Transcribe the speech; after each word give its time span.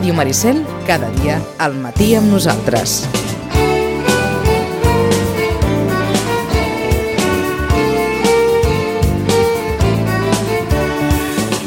Ràdio 0.00 0.14
Maricel, 0.16 0.62
cada 0.88 1.10
dia 1.12 1.34
al 1.60 1.74
matí 1.76 2.14
amb 2.16 2.30
nosaltres. 2.32 3.02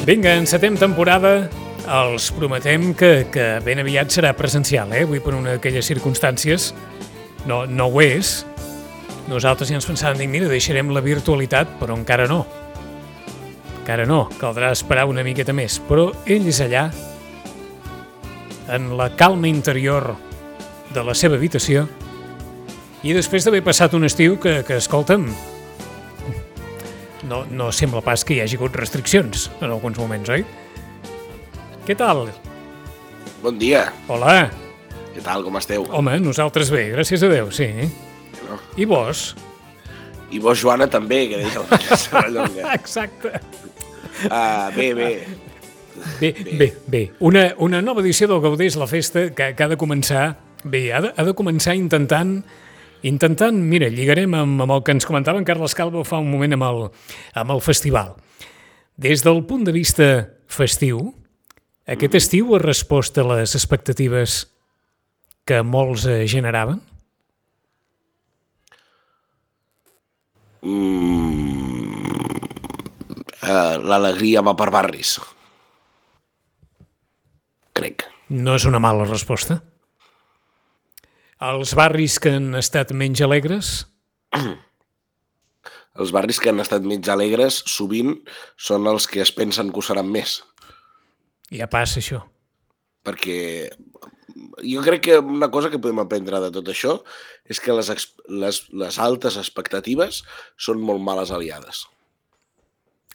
Vinga, 0.09 0.33
encetem 0.33 0.79
temporada. 0.81 1.35
Els 1.85 2.31
prometem 2.33 2.95
que, 2.97 3.27
que 3.29 3.45
ben 3.61 3.83
aviat 3.85 4.09
serà 4.09 4.33
presencial, 4.33 4.89
eh? 4.97 5.05
Avui 5.05 5.21
per 5.21 5.35
una 5.37 5.53
d'aquelles 5.59 5.85
circumstàncies 5.93 6.71
no, 7.45 7.67
no 7.69 7.91
ho 7.93 8.01
és. 8.01 8.47
Nosaltres 9.29 9.69
ja 9.69 9.77
ens 9.77 9.85
pensàvem, 9.85 10.25
dic, 10.25 10.33
mira, 10.33 10.49
deixarem 10.49 10.89
la 10.89 11.05
virtualitat, 11.05 11.77
però 11.77 11.93
encara 12.01 12.25
no. 12.25 12.47
Encara 13.83 14.09
no, 14.09 14.23
caldrà 14.41 14.73
esperar 14.73 15.05
una 15.05 15.21
miqueta 15.21 15.53
més. 15.53 15.77
Però 15.85 16.09
ell 16.25 16.49
és 16.49 16.65
allà, 16.65 16.87
en 18.71 18.93
la 18.97 19.09
calma 19.15 19.49
interior 19.49 20.13
de 20.93 21.03
la 21.03 21.15
seva 21.17 21.35
habitació, 21.39 21.87
i 23.03 23.11
després 23.15 23.43
d'haver 23.43 23.63
passat 23.65 23.95
un 23.97 24.07
estiu 24.07 24.37
que, 24.39 24.61
que 24.67 24.77
escolta'm, 24.79 25.27
no, 27.27 27.43
no 27.51 27.71
sembla 27.75 28.03
pas 28.03 28.23
que 28.23 28.37
hi 28.37 28.41
hagi 28.43 28.59
hagut 28.59 28.75
restriccions 28.79 29.49
en 29.59 29.71
alguns 29.71 29.99
moments, 29.99 30.31
oi? 30.31 30.45
Què 31.83 31.95
tal? 31.99 32.29
Bon 33.43 33.57
dia. 33.59 33.89
Hola. 34.07 34.47
Què 35.13 35.21
tal, 35.23 35.43
com 35.45 35.59
esteu? 35.59 35.85
Home, 35.91 36.15
nosaltres 36.23 36.71
bé, 36.73 36.87
gràcies 36.95 37.23
a 37.25 37.29
Déu, 37.31 37.51
sí. 37.53 37.67
No? 38.47 38.59
I 38.79 38.87
vos? 38.89 39.33
I 40.33 40.39
vos, 40.41 40.57
Joana, 40.63 40.87
també, 40.89 41.25
que 41.29 41.43
deia 41.43 41.61
la. 41.61 42.47
Exacte. 42.79 43.35
Uh, 44.23 44.69
bé, 44.77 44.93
bé. 44.97 45.09
Bé, 46.19 46.33
bé, 46.57 46.73
bé. 46.87 47.03
Una, 47.19 47.53
una 47.61 47.81
nova 47.81 48.01
edició 48.01 48.27
del 48.31 48.41
Gaudés 48.41 48.77
la 48.79 48.87
Festa 48.87 49.29
que, 49.35 49.53
que 49.55 49.63
ha 49.63 49.71
de 49.71 49.79
començar... 49.79 50.33
Bé, 50.63 50.93
ha 50.95 51.01
de, 51.03 51.09
ha 51.11 51.23
de 51.27 51.33
començar 51.35 51.75
intentant 51.75 52.37
intentant, 53.03 53.57
mira, 53.59 53.89
lligarem 53.91 54.31
amb, 54.37 54.61
amb 54.63 54.77
el 54.77 54.83
que 54.87 54.93
ens 54.95 55.05
comentava 55.05 55.39
en 55.39 55.47
Carles 55.47 55.75
Calvo 55.75 56.05
fa 56.07 56.21
un 56.23 56.29
moment 56.31 56.55
amb 56.55 56.67
el, 56.69 56.85
amb 57.39 57.51
el 57.51 57.59
festival. 57.63 58.15
Des 58.95 59.25
del 59.25 59.43
punt 59.49 59.65
de 59.67 59.73
vista 59.75 60.07
festiu, 60.47 61.09
aquest 61.83 62.15
estiu 62.15 62.55
ha 62.55 62.61
respost 62.63 63.19
a 63.19 63.27
les 63.27 63.57
expectatives 63.59 64.45
que 65.43 65.59
molts 65.67 66.07
eh, 66.07 66.23
generaven? 66.31 66.79
Mm, 70.63 72.07
uh, 73.43 73.75
L'alegria 73.83 74.45
va 74.47 74.55
per 74.55 74.69
barris. 74.71 75.17
Crec. 77.77 78.05
No 78.29 78.55
és 78.57 78.65
una 78.69 78.81
mala 78.83 79.07
resposta. 79.09 79.59
Els 81.43 81.73
barris 81.75 82.19
que 82.23 82.31
han 82.37 82.53
estat 82.55 82.93
menys 82.95 83.21
alegres? 83.25 83.73
Els 85.99 86.13
barris 86.13 86.39
que 86.41 86.49
han 86.49 86.61
estat 86.63 86.85
menys 86.89 87.09
alegres 87.13 87.59
sovint 87.69 88.15
són 88.57 88.87
els 88.89 89.05
que 89.05 89.21
es 89.21 89.31
pensen 89.35 89.69
que 89.69 89.77
ho 89.77 89.83
seran 89.85 90.07
més. 90.09 90.39
Ja 91.53 91.67
passa 91.69 91.99
això. 92.01 92.23
Perquè 93.05 93.35
jo 94.63 94.81
crec 94.81 95.03
que 95.05 95.19
una 95.19 95.51
cosa 95.53 95.69
que 95.69 95.77
podem 95.77 96.01
aprendre 96.01 96.39
de 96.41 96.49
tot 96.55 96.71
això 96.73 96.95
és 97.45 97.61
que 97.61 97.75
les, 97.77 97.91
les, 98.29 98.61
les 98.73 98.99
altes 98.99 99.37
expectatives 99.37 100.23
són 100.57 100.81
molt 100.81 101.03
males 101.05 101.29
aliades. 101.35 101.85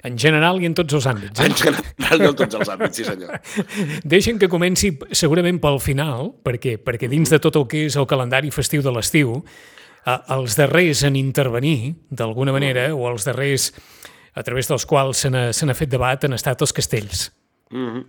En 0.07 0.19
general 0.19 0.61
i 0.63 0.67
en 0.69 0.75
tots 0.79 0.95
els 0.95 1.07
àmbits. 1.11 1.41
En 1.43 1.51
Eh? 1.51 1.55
general, 1.59 2.21
no 2.23 2.29
en 2.31 2.37
tots 2.37 2.55
els 2.55 2.69
àmbits, 2.69 2.97
sí 2.97 3.05
senyor. 3.05 3.41
Deixen 4.15 4.39
que 4.39 4.49
comenci 4.49 4.93
segurament 5.11 5.59
pel 5.59 5.81
final, 5.83 6.31
perquè, 6.45 6.77
perquè 6.79 7.09
dins 7.11 7.31
de 7.31 7.41
tot 7.43 7.57
el 7.59 7.67
que 7.67 7.87
és 7.89 7.97
el 7.99 8.07
calendari 8.07 8.53
festiu 8.55 8.83
de 8.83 8.93
l'estiu, 8.95 9.43
eh, 10.07 10.19
els 10.37 10.55
darrers 10.57 11.03
en 11.09 11.17
intervenir, 11.17 11.97
d'alguna 12.11 12.55
manera, 12.55 12.95
o 12.95 13.09
els 13.11 13.27
darrers 13.27 13.73
a 14.39 14.45
través 14.47 14.69
dels 14.71 14.87
quals 14.87 15.25
se 15.27 15.67
n'ha 15.67 15.75
fet 15.75 15.91
debat, 15.91 16.25
han 16.25 16.37
estat 16.37 16.63
els 16.63 16.73
castells. 16.73 17.33
Mm 17.71 17.89
-hmm. 17.89 18.05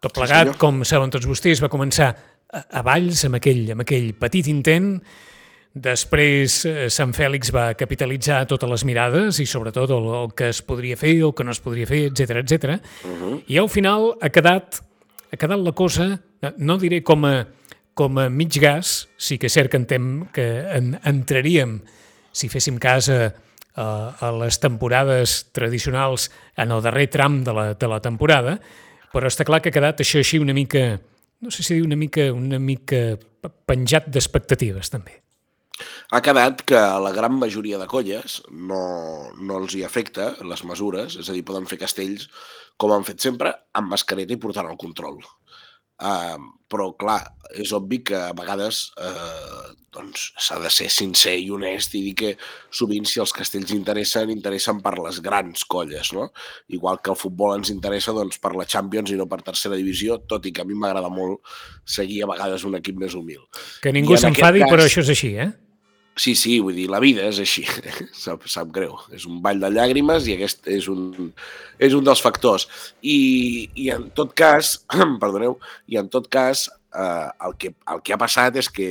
Tot 0.00 0.14
plegat, 0.14 0.46
senyor. 0.46 0.56
com 0.56 0.84
saben 0.84 1.10
tots 1.10 1.26
vostès, 1.26 1.60
va 1.60 1.68
començar 1.68 2.14
a, 2.52 2.78
a 2.78 2.82
Valls 2.82 3.24
amb 3.24 3.34
aquell, 3.34 3.72
amb 3.72 3.80
aquell 3.80 4.14
petit 4.14 4.46
intent, 4.46 5.02
després 5.74 6.64
eh, 6.66 6.88
Sant 6.90 7.12
Fèlix 7.14 7.52
va 7.54 7.70
capitalitzar 7.78 8.42
totes 8.50 8.70
les 8.70 8.84
mirades 8.88 9.38
i 9.38 9.46
sobretot 9.46 9.90
el, 9.94 10.08
el 10.22 10.32
que 10.34 10.50
es 10.50 10.62
podria 10.66 10.98
fer, 10.98 11.14
el 11.22 11.34
que 11.36 11.46
no 11.46 11.54
es 11.54 11.62
podria 11.62 11.86
fer, 11.86 12.08
etc 12.10 12.40
etc. 12.42 12.80
I 13.46 13.60
al 13.60 13.70
final 13.70 14.14
ha 14.20 14.32
quedat, 14.34 14.80
ha 15.30 15.38
quedat 15.38 15.62
la 15.62 15.72
cosa, 15.72 16.10
no 16.58 16.78
diré 16.78 17.02
com 17.06 17.24
a, 17.28 17.46
com 17.94 18.18
a 18.18 18.28
mig 18.30 18.58
gas, 18.60 19.08
sí 19.16 19.38
que 19.38 19.46
és 19.46 19.54
cert 19.54 19.70
que, 19.70 19.78
entem, 19.78 20.26
que 20.34 20.48
en, 20.74 20.96
entraríem, 21.06 21.78
si 22.32 22.50
féssim 22.50 22.78
cas 22.82 23.10
a, 23.10 23.30
a, 23.74 23.86
a 24.18 24.32
les 24.42 24.58
temporades 24.62 25.50
tradicionals 25.54 26.30
en 26.56 26.70
el 26.70 26.82
darrer 26.82 27.08
tram 27.10 27.42
de 27.44 27.54
la, 27.54 27.66
de 27.74 27.90
la 27.90 28.00
temporada, 28.02 28.58
però 29.10 29.30
està 29.30 29.46
clar 29.46 29.62
que 29.62 29.70
ha 29.70 29.74
quedat 29.74 30.02
això 30.02 30.20
així 30.22 30.38
una 30.42 30.54
mica, 30.54 31.00
no 31.42 31.50
sé 31.50 31.62
si 31.66 31.78
dir 31.78 31.86
una 31.86 31.98
mica, 31.98 32.30
una 32.34 32.58
mica 32.62 33.18
penjat 33.66 34.06
d'expectatives 34.10 34.90
també. 34.90 35.20
Ha 36.10 36.22
quedat 36.24 36.64
que 36.68 36.78
a 36.78 37.00
la 37.02 37.12
gran 37.16 37.36
majoria 37.38 37.78
de 37.80 37.88
colles 37.90 38.40
no, 38.50 38.80
no 39.40 39.60
els 39.62 39.76
hi 39.76 39.84
afecta 39.86 40.32
les 40.46 40.64
mesures, 40.68 41.18
és 41.20 41.28
a 41.28 41.36
dir, 41.36 41.44
poden 41.46 41.68
fer 41.70 41.80
castells 41.80 42.28
com 42.80 42.94
han 42.94 43.04
fet 43.04 43.20
sempre, 43.20 43.52
amb 43.76 43.92
mascareta 43.92 44.32
i 44.32 44.40
portant 44.40 44.70
el 44.70 44.80
control. 44.80 45.20
Uh, 46.00 46.38
però, 46.70 46.86
clar, 46.96 47.18
és 47.60 47.74
obvi 47.76 47.98
que 48.08 48.16
a 48.16 48.32
vegades 48.32 48.86
uh, 48.96 49.66
doncs, 49.92 50.30
s'ha 50.40 50.56
de 50.62 50.70
ser 50.72 50.86
sincer 50.88 51.34
i 51.42 51.50
honest 51.52 51.92
i 51.98 52.00
dir 52.06 52.14
que 52.16 52.30
sovint 52.72 53.04
si 53.04 53.20
els 53.20 53.34
castells 53.36 53.74
interessen, 53.76 54.30
interessen 54.32 54.80
per 54.80 54.94
les 54.96 55.18
grans 55.20 55.66
colles, 55.68 56.12
no? 56.16 56.30
Igual 56.72 57.02
que 57.04 57.12
el 57.12 57.18
futbol 57.20 57.52
ens 57.58 57.72
interessa 57.74 58.14
doncs, 58.16 58.40
per 58.40 58.54
la 58.56 58.64
Champions 58.64 59.12
i 59.12 59.18
no 59.20 59.28
per 59.28 59.42
tercera 59.44 59.76
divisió, 59.76 60.22
tot 60.30 60.48
i 60.48 60.54
que 60.56 60.64
a 60.64 60.68
mi 60.68 60.78
m'agrada 60.78 61.10
molt 61.12 61.42
seguir 61.84 62.22
a 62.24 62.30
vegades 62.32 62.64
un 62.64 62.78
equip 62.80 62.96
més 63.02 63.18
humil. 63.18 63.42
Que 63.84 63.92
ningú 63.92 64.16
s'enfadi, 64.16 64.64
cas- 64.64 64.72
però 64.72 64.86
això 64.86 65.04
és 65.04 65.12
així, 65.12 65.34
eh? 65.36 65.50
Sí, 66.18 66.34
sí, 66.34 66.58
vull 66.60 66.76
dir, 66.76 66.88
la 66.90 66.98
vida 67.00 67.22
és 67.30 67.38
així, 67.40 67.62
sap, 68.24 68.44
sap 68.50 68.72
greu. 68.74 68.96
És 69.14 69.24
un 69.28 69.38
ball 69.44 69.62
de 69.62 69.70
llàgrimes 69.72 70.26
i 70.28 70.34
aquest 70.36 70.68
és 70.68 70.88
un, 70.90 71.30
és 71.78 71.94
un 71.96 72.04
dels 72.04 72.20
factors. 72.20 72.66
I, 73.00 73.70
i 73.78 73.88
en 73.94 74.10
tot 74.16 74.34
cas, 74.36 74.74
perdoneu, 75.22 75.56
i 75.88 76.00
en 76.00 76.10
tot 76.12 76.28
cas, 76.32 76.66
eh, 76.92 77.28
el, 77.46 77.56
que, 77.56 77.72
el 77.94 78.02
que 78.04 78.16
ha 78.16 78.20
passat 78.20 78.58
és 78.60 78.68
que 78.68 78.90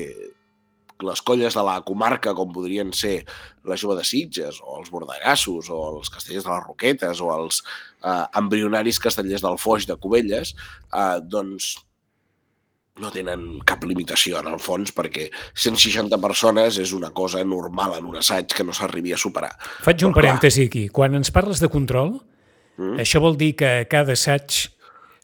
les 1.05 1.21
colles 1.23 1.55
de 1.55 1.63
la 1.63 1.77
comarca, 1.87 2.33
com 2.35 2.49
podrien 2.55 2.89
ser 2.95 3.21
la 3.67 3.77
Jove 3.79 3.99
de 3.99 4.07
Sitges, 4.07 4.59
o 4.63 4.79
els 4.79 4.89
Bordegassos, 4.91 5.69
o 5.71 5.79
els 5.93 6.11
Castellers 6.11 6.47
de 6.47 6.51
les 6.51 6.65
Roquetes, 6.65 7.21
o 7.23 7.29
els 7.35 7.61
eh, 7.61 8.25
embrionaris 8.41 8.99
castellers 8.99 9.45
del 9.45 9.59
Foix 9.61 9.87
de 9.87 9.95
Cubelles, 9.99 10.55
eh, 10.91 11.19
doncs 11.23 11.75
no 12.99 13.11
tenen 13.11 13.59
cap 13.67 13.83
limitació 13.87 14.39
en 14.39 14.49
el 14.51 14.59
fons 14.59 14.91
perquè 14.95 15.29
160 15.53 16.19
persones 16.21 16.79
és 16.81 16.91
una 16.95 17.11
cosa 17.15 17.43
normal 17.43 17.97
en 17.99 18.09
un 18.09 18.19
assaig 18.19 18.51
que 18.53 18.63
no 18.63 18.75
s'arribi 18.75 19.13
a 19.15 19.21
superar. 19.21 19.53
Faig 19.85 20.03
un 20.07 20.15
parèntesi 20.15 20.67
aquí. 20.67 20.87
Quan 20.93 21.15
ens 21.15 21.31
parles 21.31 21.63
de 21.63 21.71
control, 21.71 22.19
Mm. 22.79 22.99
això 23.03 23.19
vol 23.19 23.35
dir 23.35 23.55
que 23.59 23.69
a 23.81 23.87
cada 23.91 24.15
assaig 24.15 24.69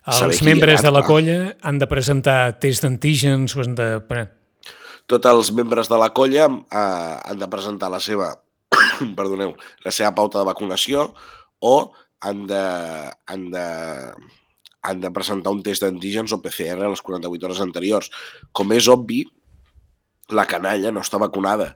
els 0.06 0.42
membres 0.46 0.84
de 0.84 0.92
la 0.92 1.02
colla 1.08 1.56
han 1.66 1.80
de 1.80 1.88
presentar 1.88 2.60
test 2.62 2.84
d'antígens 2.84 3.56
o 3.56 3.64
han 3.64 3.78
de... 3.80 3.88
Tots 5.08 5.30
els 5.32 5.52
membres 5.56 5.88
de 5.90 5.98
la 6.02 6.12
colla 6.18 6.50
eh, 6.50 7.16
han 7.32 7.40
de 7.40 7.48
presentar 7.50 7.90
la 7.94 8.02
seva, 8.04 8.34
perdoneu, 9.18 9.56
la 9.86 9.94
seva 9.96 10.12
pauta 10.18 10.42
de 10.42 10.50
vacunació 10.50 11.08
o 11.64 11.76
han 12.26 12.44
de, 12.50 12.64
han 13.32 13.50
de, 13.54 13.66
han 14.86 15.02
de 15.02 15.12
presentar 15.14 15.54
un 15.56 15.64
test 15.66 15.86
d'antígens 15.86 16.34
o 16.36 16.42
PCR 16.44 16.86
a 16.86 16.92
les 16.94 17.02
48 17.02 17.50
hores 17.50 17.64
anteriors. 17.64 18.12
Com 18.54 18.74
és 18.76 18.90
obvi, 18.92 19.24
la 20.34 20.46
canalla 20.50 20.90
no 20.90 21.04
està 21.06 21.20
vacunada. 21.22 21.68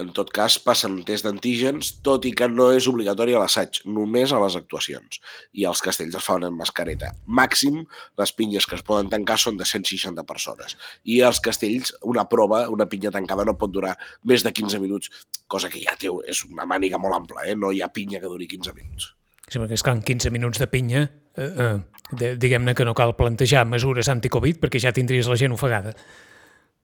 En 0.00 0.08
tot 0.16 0.30
cas, 0.32 0.56
passen 0.64 0.94
un 0.96 1.02
test 1.04 1.26
d'antígens, 1.26 1.90
tot 2.04 2.24
i 2.24 2.32
que 2.32 2.48
no 2.48 2.70
és 2.72 2.88
obligatori 2.88 3.34
a 3.36 3.42
l'assaig, 3.42 3.82
només 3.84 4.32
a 4.32 4.40
les 4.40 4.56
actuacions. 4.56 5.20
I 5.52 5.66
els 5.68 5.82
castells 5.84 6.16
es 6.16 6.24
fan 6.24 6.46
en 6.48 6.56
mascareta. 6.56 7.12
Màxim, 7.26 7.82
les 8.20 8.32
pinyes 8.32 8.64
que 8.64 8.78
es 8.78 8.86
poden 8.86 9.12
tancar 9.12 9.36
són 9.42 9.60
de 9.60 9.68
160 9.68 10.24
persones. 10.24 10.78
I 11.04 11.20
els 11.28 11.42
castells, 11.44 11.92
una 12.00 12.24
prova, 12.32 12.64
una 12.72 12.88
pinya 12.88 13.12
tancada 13.12 13.44
no 13.44 13.58
pot 13.60 13.76
durar 13.76 13.96
més 14.24 14.46
de 14.46 14.54
15 14.56 14.80
minuts, 14.80 15.12
cosa 15.46 15.68
que 15.68 15.84
ja 15.84 15.96
té, 16.00 16.08
és 16.28 16.44
una 16.48 16.68
màniga 16.68 17.00
molt 17.00 17.20
ampla, 17.20 17.44
eh? 17.44 17.56
no 17.56 17.72
hi 17.72 17.84
ha 17.84 17.92
pinya 17.92 18.24
que 18.24 18.32
duri 18.32 18.48
15 18.48 18.76
minuts. 18.76 19.17
Sí, 19.48 19.56
perquè 19.56 19.78
és 19.78 19.84
clar, 19.84 19.96
en 19.96 20.04
15 20.04 20.32
minuts 20.34 20.60
de 20.60 20.68
pinya, 20.68 21.04
eh, 21.36 21.50
eh, 21.64 22.32
diguem-ne 22.36 22.74
que 22.76 22.84
no 22.84 22.94
cal 22.96 23.14
plantejar 23.16 23.64
mesures 23.68 24.10
anticovid 24.12 24.60
perquè 24.60 24.80
ja 24.82 24.92
tindries 24.92 25.28
la 25.28 25.38
gent 25.40 25.56
ofegada. 25.56 25.94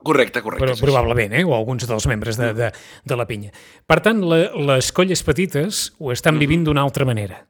Correcte, 0.05 0.43
correcte. 0.45 0.67
Però, 0.67 0.77
probablement, 0.81 1.33
eh? 1.33 1.45
o 1.49 1.55
alguns 1.57 1.87
dels 1.89 2.07
membres 2.11 2.37
de, 2.37 2.53
de, 2.57 2.69
de 3.05 3.17
la 3.17 3.25
pinya. 3.29 3.53
Per 3.89 4.01
tant, 4.05 4.21
la, 4.29 4.43
les 4.75 4.91
colles 4.93 5.25
petites 5.25 5.87
ho 5.99 6.13
estan 6.13 6.41
vivint 6.41 6.67
d'una 6.67 6.85
altra 6.85 7.07
manera. 7.09 7.41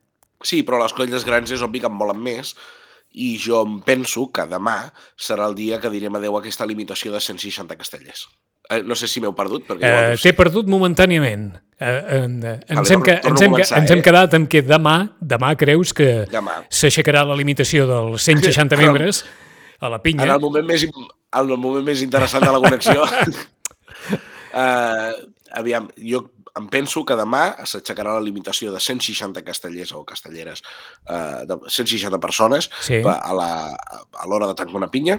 Sí, 0.45 0.63
però 0.63 0.79
les 0.83 0.95
colles 0.95 1.27
grans 1.27 1.51
és 1.51 1.65
obvi 1.67 1.83
que 1.83 1.91
en 1.91 1.99
volen 1.99 2.21
més 2.23 2.55
i 3.15 3.35
jo 3.43 3.63
em 3.67 3.79
penso 3.87 4.29
que 4.35 4.47
demà 4.51 4.77
serà 5.17 5.49
el 5.51 5.59
dia 5.59 5.81
que 5.83 5.91
direm 5.91 6.19
adeu 6.19 6.37
a 6.37 6.43
aquesta 6.43 6.67
limitació 6.67 7.15
de 7.15 7.23
160 7.23 7.79
castellers. 7.79 8.27
Eh, 8.71 8.83
no 8.83 8.95
sé 8.97 9.07
si 9.09 9.21
m'heu 9.21 9.35
perdut. 9.37 9.67
Perquè 9.69 9.85
eh, 10.15 10.17
T'he 10.23 10.33
perdut 10.33 10.67
momentàniament. 10.73 11.51
Eh, 11.75 11.87
eh, 11.87 12.25
ens, 12.25 12.45
Vale, 12.79 12.95
hem, 12.95 13.03
que, 13.05 13.13
ens, 13.21 13.43
hem, 13.43 13.51
començar, 13.53 13.79
ens 13.83 13.91
hem 13.93 13.99
eh? 14.01 14.05
quedat 14.07 14.35
amb 14.39 14.49
que 14.49 14.63
demà, 14.65 14.95
demà 15.21 15.51
creus 15.61 15.93
que 15.93 16.25
s'aixecarà 16.73 17.25
la 17.29 17.37
limitació 17.37 17.85
dels 17.91 18.23
160 18.31 18.77
membres 18.81 19.25
a 19.81 19.89
la 19.91 19.97
En 19.99 20.03
pinya. 20.07 20.25
el 20.33 20.41
moment 20.41 20.65
més, 20.65 20.85
en 20.87 20.93
el 21.43 21.57
moment 21.59 21.85
més 21.85 22.01
interessant 22.07 22.45
de 22.47 22.53
la 22.55 22.61
connexió, 22.63 23.03
uh, 23.05 23.09
aviam, 25.61 25.91
jo 25.99 26.23
em 26.55 26.69
penso 26.71 27.03
que 27.05 27.17
demà 27.19 27.57
s'aixecarà 27.67 28.15
la 28.17 28.23
limitació 28.23 28.71
de 28.73 28.79
160 28.81 29.43
castellers 29.45 29.91
o 29.99 30.05
castelleres, 30.07 30.63
uh, 31.11 31.43
de 31.51 31.59
160 31.67 32.21
persones 32.23 32.71
Sí. 32.81 33.03
a 33.03 33.33
l'hora 33.35 34.47
de 34.47 34.55
tancar 34.55 34.77
una 34.79 34.89
pinya. 34.91 35.19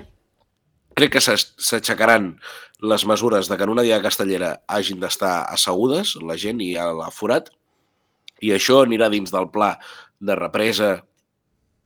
Crec 0.95 1.11
que 1.11 1.19
s'aix- 1.19 1.51
s'aixecaran 1.59 2.37
les 2.85 3.05
mesures 3.09 3.49
de 3.49 3.57
que 3.57 3.65
en 3.65 3.73
una 3.73 3.83
dia 3.85 4.01
castellera 4.03 4.53
hagin 4.67 4.99
d'estar 5.01 5.45
assegudes 5.51 6.15
la 6.21 6.37
gent 6.37 6.61
i 6.61 6.75
a 6.77 6.87
l'aforat 6.93 7.49
i 8.45 8.51
això 8.55 8.81
anirà 8.85 9.09
dins 9.09 9.31
del 9.33 9.49
pla 9.49 9.73
de 10.19 10.35
represa 10.35 10.89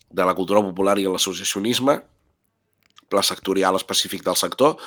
de 0.09 0.25
la 0.25 0.33
cultura 0.37 0.61
popular 0.65 0.97
i 0.97 1.05
l'associacionisme, 1.05 1.99
pla 3.09 3.21
sectorial 3.25 3.77
específic 3.77 4.23
del 4.25 4.35
sector, 4.37 4.77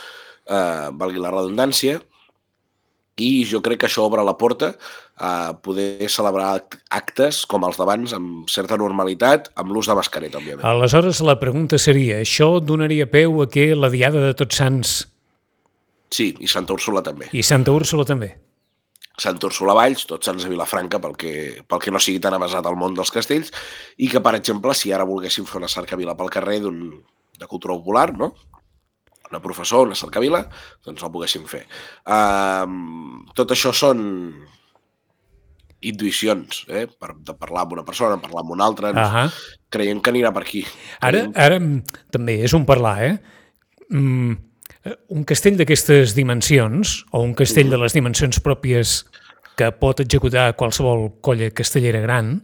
eh, 0.47 0.89
valgui 0.99 1.23
la 1.23 1.31
redundància, 1.31 2.01
i 3.23 3.45
jo 3.47 3.61
crec 3.63 3.83
que 3.83 3.87
això 3.91 4.07
obre 4.09 4.23
la 4.25 4.35
porta 4.41 4.73
a 5.21 5.53
poder 5.63 6.09
celebrar 6.11 6.55
act- 6.57 6.79
actes 6.91 7.43
com 7.47 7.63
els 7.69 7.77
d'abans 7.79 8.15
amb 8.17 8.49
certa 8.51 8.79
normalitat, 8.81 9.51
amb 9.55 9.71
l'ús 9.71 9.87
de 9.87 9.95
mascareta, 9.95 10.41
òbviament. 10.41 10.65
Aleshores, 10.65 11.21
la 11.21 11.39
pregunta 11.39 11.79
seria, 11.79 12.19
això 12.25 12.57
donaria 12.65 13.07
peu 13.11 13.43
a 13.43 13.47
que 13.53 13.75
la 13.77 13.91
Diada 13.93 14.25
de 14.25 14.35
Tots 14.35 14.57
Sants 14.57 14.95
Sí, 16.13 16.33
i 16.41 16.49
Santa 16.51 16.77
Úrsula 16.77 17.03
també. 17.05 17.31
i 17.33 17.43
Santa 17.43 17.73
Úrsula 17.73 18.05
també? 18.09 18.35
Sant 19.23 19.37
Úrsula 19.45 19.75
Valls, 19.77 20.07
tots 20.09 20.27
Sants 20.27 20.47
a 20.47 20.51
Vilafranca, 20.51 20.99
pel 21.01 21.13
que, 21.21 21.33
pel 21.69 21.81
que 21.83 21.93
no 21.93 22.01
sigui 22.01 22.21
tan 22.23 22.35
avasat 22.35 22.65
al 22.67 22.79
món 22.81 22.95
dels 22.97 23.13
castells, 23.13 23.53
i 24.01 24.09
que, 24.09 24.23
per 24.25 24.33
exemple, 24.39 24.73
si 24.75 24.93
ara 24.93 25.05
volguéssim 25.09 25.45
fer 25.49 25.61
una 25.61 25.69
cercavila 25.69 26.17
pel 26.17 26.33
carrer 26.33 26.63
d'un 26.65 26.81
de 27.39 27.49
cultura 27.51 27.77
popular, 27.77 28.09
no? 28.17 28.33
una 29.33 29.41
professor, 29.41 29.87
una 29.89 29.97
cercavila, 29.97 30.43
doncs 30.85 31.03
la 31.03 31.09
poguéssim 31.13 31.45
fer. 31.49 31.63
Um, 32.05 33.23
tot 33.37 33.55
això 33.55 33.73
són 33.73 34.03
intuïcions, 35.83 36.63
eh? 36.69 36.85
Per, 36.87 37.15
de 37.27 37.35
parlar 37.35 37.65
amb 37.65 37.79
una 37.79 37.85
persona, 37.87 38.21
parlar 38.23 38.45
amb 38.45 38.53
una 38.55 38.69
altra, 38.69 38.93
ens 38.93 39.01
Ahà. 39.03 39.25
creiem 39.73 40.03
que 40.05 40.13
anirà 40.13 40.31
per 40.37 40.45
aquí. 40.45 40.63
Ara, 41.01 41.25
ara 41.33 41.59
mm, 41.59 42.03
també 42.15 42.37
és 42.45 42.55
un 42.55 42.69
parlar, 42.69 42.97
eh? 43.09 43.15
Mm, 43.89 44.37
un 45.09 45.25
castell 45.25 45.57
d'aquestes 45.61 46.15
dimensions, 46.17 47.05
o 47.13 47.23
un 47.23 47.35
castell 47.39 47.71
de 47.71 47.79
les 47.79 47.95
dimensions 47.95 48.41
pròpies 48.43 49.05
que 49.57 49.69
pot 49.79 50.01
executar 50.03 50.57
qualsevol 50.59 51.11
colla 51.21 51.51
castellera 51.55 52.01
gran, 52.03 52.41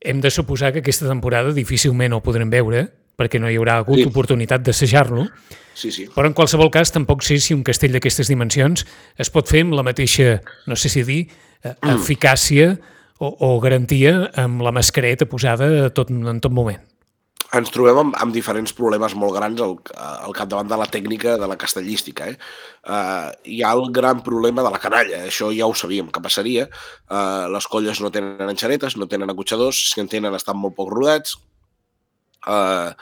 hem 0.00 0.20
de 0.20 0.30
suposar 0.30 0.72
que 0.74 0.82
aquesta 0.82 1.08
temporada 1.08 1.54
difícilment 1.56 2.12
ho 2.12 2.20
podrem 2.22 2.50
veure, 2.52 2.86
perquè 3.16 3.40
no 3.40 3.48
hi 3.48 3.56
haurà 3.56 3.78
hagut 3.80 4.02
Sí. 4.02 4.04
oportunitat 4.10 4.60
d'assajar-lo, 4.62 5.26
Sí, 5.72 5.90
sí. 5.90 6.06
però 6.14 6.26
en 6.26 6.34
qualsevol 6.34 6.70
cas 6.70 6.92
tampoc 6.92 7.22
sé 7.22 7.38
si 7.40 7.54
un 7.54 7.62
castell 7.64 7.92
d'aquestes 7.92 8.28
dimensions 8.28 8.84
es 9.16 9.30
pot 9.30 9.48
fer 9.48 9.62
amb 9.64 9.72
la 9.72 9.82
mateixa, 9.82 10.42
no 10.66 10.76
sé 10.76 10.88
si 10.90 11.02
dir, 11.02 11.28
eh, 11.64 11.74
eficàcia 11.82 12.78
o, 13.18 13.26
o 13.40 13.60
garantia 13.60 14.30
amb 14.34 14.60
la 14.60 14.72
mascareta 14.72 15.24
posada 15.24 15.88
tot, 15.90 16.10
en 16.10 16.40
tot 16.40 16.52
moment. 16.52 16.80
Ens 17.58 17.72
trobem 17.74 17.98
amb, 18.00 18.16
amb 18.22 18.34
diferents 18.34 18.72
problemes 18.76 19.14
molt 19.18 19.34
grans 19.36 19.60
al, 19.64 19.74
al 19.96 20.36
capdavant 20.36 20.70
de 20.70 20.78
la 20.80 20.86
tècnica 20.90 21.36
de 21.40 21.48
la 21.50 21.58
castellística. 21.60 22.30
Eh? 22.32 22.38
Uh, 22.86 23.30
hi 23.44 23.60
ha 23.62 23.74
el 23.76 23.90
gran 23.94 24.22
problema 24.26 24.64
de 24.66 24.72
la 24.74 24.80
canalla, 24.82 25.24
això 25.26 25.50
ja 25.54 25.68
ho 25.68 25.74
sabíem 25.74 26.08
que 26.12 26.22
passaria. 26.24 26.68
Uh, 27.10 27.46
les 27.52 27.68
colles 27.72 28.00
no 28.04 28.12
tenen 28.14 28.48
enxanetes, 28.48 28.96
no 28.96 29.08
tenen 29.10 29.32
acotxadors, 29.32 29.82
si 29.92 30.02
en 30.02 30.10
tenen 30.12 30.34
estan 30.38 30.58
molt 30.60 30.76
poc 30.78 30.92
rodats. 30.94 31.38
Uh, 32.46 32.92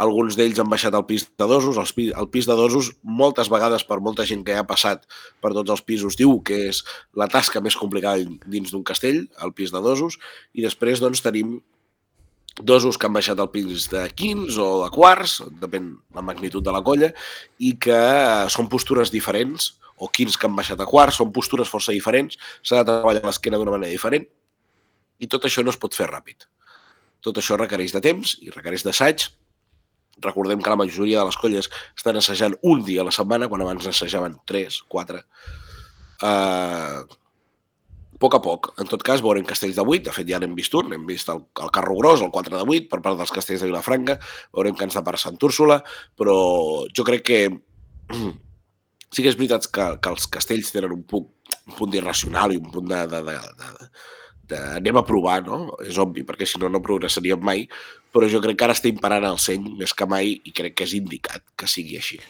alguns 0.00 0.34
d'ells 0.34 0.58
han 0.58 0.70
baixat 0.70 0.94
al 0.94 1.06
pis 1.06 1.26
de 1.38 1.46
dosos. 1.46 1.78
El, 1.78 1.90
pi, 1.94 2.08
el 2.10 2.28
pis 2.32 2.48
de 2.50 2.56
dosos, 2.58 2.90
moltes 3.02 3.50
vegades 3.52 3.84
per 3.86 4.00
molta 4.02 4.26
gent 4.26 4.42
que 4.46 4.56
ha 4.58 4.66
passat 4.66 5.04
per 5.42 5.52
tots 5.54 5.70
els 5.70 5.84
pisos, 5.86 6.18
diu 6.18 6.40
que 6.46 6.64
és 6.70 6.82
la 7.14 7.28
tasca 7.30 7.62
més 7.62 7.78
complicada 7.78 8.26
dins 8.50 8.74
d'un 8.74 8.82
castell, 8.86 9.24
el 9.44 9.54
pis 9.54 9.74
de 9.74 9.82
dosos, 9.84 10.18
i 10.54 10.66
després 10.66 11.02
doncs, 11.02 11.22
tenim 11.22 11.60
dosos 12.60 12.98
que 12.98 13.08
han 13.08 13.14
baixat 13.16 13.40
al 13.40 13.50
pis 13.50 13.88
de 13.90 14.04
quins 14.14 14.58
o 14.62 14.84
de 14.84 14.90
quarts, 14.94 15.40
depèn 15.60 15.90
la 16.14 16.22
magnitud 16.22 16.62
de 16.64 16.74
la 16.74 16.82
colla, 16.86 17.10
i 17.58 17.74
que 17.80 17.94
eh, 17.94 18.46
són 18.52 18.70
postures 18.70 19.10
diferents, 19.14 19.72
o 19.96 20.08
quins 20.10 20.36
que 20.36 20.46
han 20.46 20.56
baixat 20.56 20.80
a 20.80 20.86
quarts, 20.86 21.18
són 21.20 21.32
postures 21.34 21.70
força 21.70 21.94
diferents, 21.94 22.38
s'ha 22.62 22.82
de 22.82 22.90
treballar 22.90 23.24
l'esquena 23.26 23.58
d'una 23.58 23.74
manera 23.74 23.92
diferent, 23.92 24.26
i 25.18 25.30
tot 25.30 25.46
això 25.46 25.64
no 25.64 25.72
es 25.74 25.80
pot 25.80 25.94
fer 25.94 26.08
ràpid. 26.10 26.46
Tot 27.24 27.38
això 27.40 27.58
requereix 27.58 27.94
de 27.94 28.02
temps 28.04 28.36
i 28.44 28.52
requereix 28.52 28.84
d'assaig. 28.84 29.28
Recordem 30.22 30.60
que 30.62 30.70
la 30.70 30.78
majoria 30.78 31.22
de 31.22 31.28
les 31.30 31.38
colles 31.40 31.70
estan 31.96 32.18
assajant 32.20 32.54
un 32.62 32.82
dia 32.86 33.02
a 33.02 33.08
la 33.08 33.14
setmana, 33.14 33.48
quan 33.48 33.64
abans 33.64 33.86
n'assajaven 33.86 34.36
tres, 34.46 34.82
quatre. 34.92 35.24
Uh, 36.22 37.02
a 37.02 37.23
poc 38.24 38.38
a 38.38 38.40
poc. 38.44 38.70
En 38.80 38.88
tot 38.90 39.04
cas, 39.04 39.22
veurem 39.24 39.44
castells 39.48 39.76
de 39.76 39.84
8, 39.84 40.06
de 40.08 40.14
fet 40.16 40.30
ja 40.30 40.40
n'hem 40.40 40.56
vist 40.56 40.74
un, 40.78 40.92
hem 40.96 41.04
vist 41.08 41.28
el, 41.32 41.44
el 41.60 41.72
carro 41.74 41.98
gros, 42.00 42.24
el 42.24 42.32
4 42.32 42.56
de 42.56 42.64
8, 42.64 42.88
per 42.92 43.02
part 43.04 43.20
dels 43.20 43.34
castells 43.34 43.64
de 43.64 43.68
Vilafranca, 43.68 44.18
veurem 44.56 44.78
que 44.78 44.88
ens 44.88 44.96
depara 44.96 45.20
Sant 45.20 45.38
Úrsula, 45.44 45.82
però 46.18 46.36
jo 46.96 47.06
crec 47.06 47.28
que 47.28 47.40
sí 49.14 49.22
que 49.22 49.30
és 49.30 49.38
veritat 49.38 49.68
que, 49.70 49.88
que 50.00 50.14
els 50.16 50.28
castells 50.32 50.72
tenen 50.74 50.96
un 50.96 51.04
punt, 51.08 51.28
un 51.68 51.78
punt 51.78 51.96
irracional 51.96 52.54
i 52.54 52.60
un 52.60 52.70
punt 52.72 52.88
de, 52.90 53.02
de, 53.10 53.20
de, 53.28 53.36
de, 53.60 53.90
de 54.50 54.62
anem 54.80 55.00
a 55.00 55.04
provar, 55.06 55.42
no? 55.46 55.76
És 55.84 55.98
obvi, 56.02 56.24
perquè 56.26 56.48
si 56.48 56.60
no, 56.62 56.70
no 56.72 56.82
progressaríem 56.84 57.44
mai, 57.44 57.66
però 58.14 58.28
jo 58.30 58.40
crec 58.42 58.58
que 58.60 58.66
ara 58.66 58.76
està 58.76 58.90
imparant 58.90 59.26
el 59.26 59.38
seny 59.42 59.68
més 59.80 59.94
que 59.96 60.06
mai 60.10 60.36
i 60.36 60.54
crec 60.54 60.76
que 60.78 60.88
és 60.88 60.96
indicat 60.96 61.44
que 61.58 61.68
sigui 61.70 61.98
així. 61.98 62.20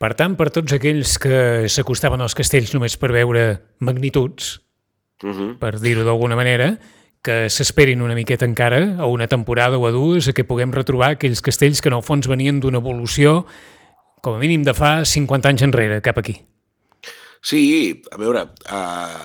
Per 0.00 0.12
tant, 0.18 0.36
per 0.40 0.50
tots 0.54 0.76
aquells 0.76 1.16
que 1.20 1.68
s'acostaven 1.70 2.24
als 2.24 2.36
castells 2.38 2.72
només 2.76 2.96
per 3.00 3.12
veure 3.12 3.44
magnituds, 3.84 4.58
Uh 5.24 5.32
-huh. 5.32 5.58
per 5.58 5.80
dir-ho 5.80 6.04
d'alguna 6.04 6.36
manera, 6.36 6.78
que 7.24 7.48
s'esperin 7.48 8.02
una 8.04 8.14
miqueta 8.14 8.44
encara, 8.44 9.00
a 9.00 9.06
una 9.08 9.26
temporada 9.26 9.78
o 9.78 9.86
a 9.88 9.90
dues, 9.90 10.28
a 10.28 10.34
que 10.36 10.44
puguem 10.44 10.72
retrobar 10.72 11.16
aquells 11.16 11.40
castells 11.40 11.80
que 11.80 11.88
en 11.88 11.96
el 11.96 12.04
fons 12.04 12.28
venien 12.28 12.60
d'una 12.60 12.78
evolució 12.78 13.46
com 14.20 14.34
a 14.36 14.38
mínim 14.38 14.62
de 14.62 14.74
fa 14.76 15.04
50 15.04 15.48
anys 15.48 15.62
enrere, 15.62 16.02
cap 16.04 16.18
aquí. 16.18 16.36
Sí, 17.44 18.02
a 18.12 18.16
veure, 18.16 18.44
uh, 18.72 19.24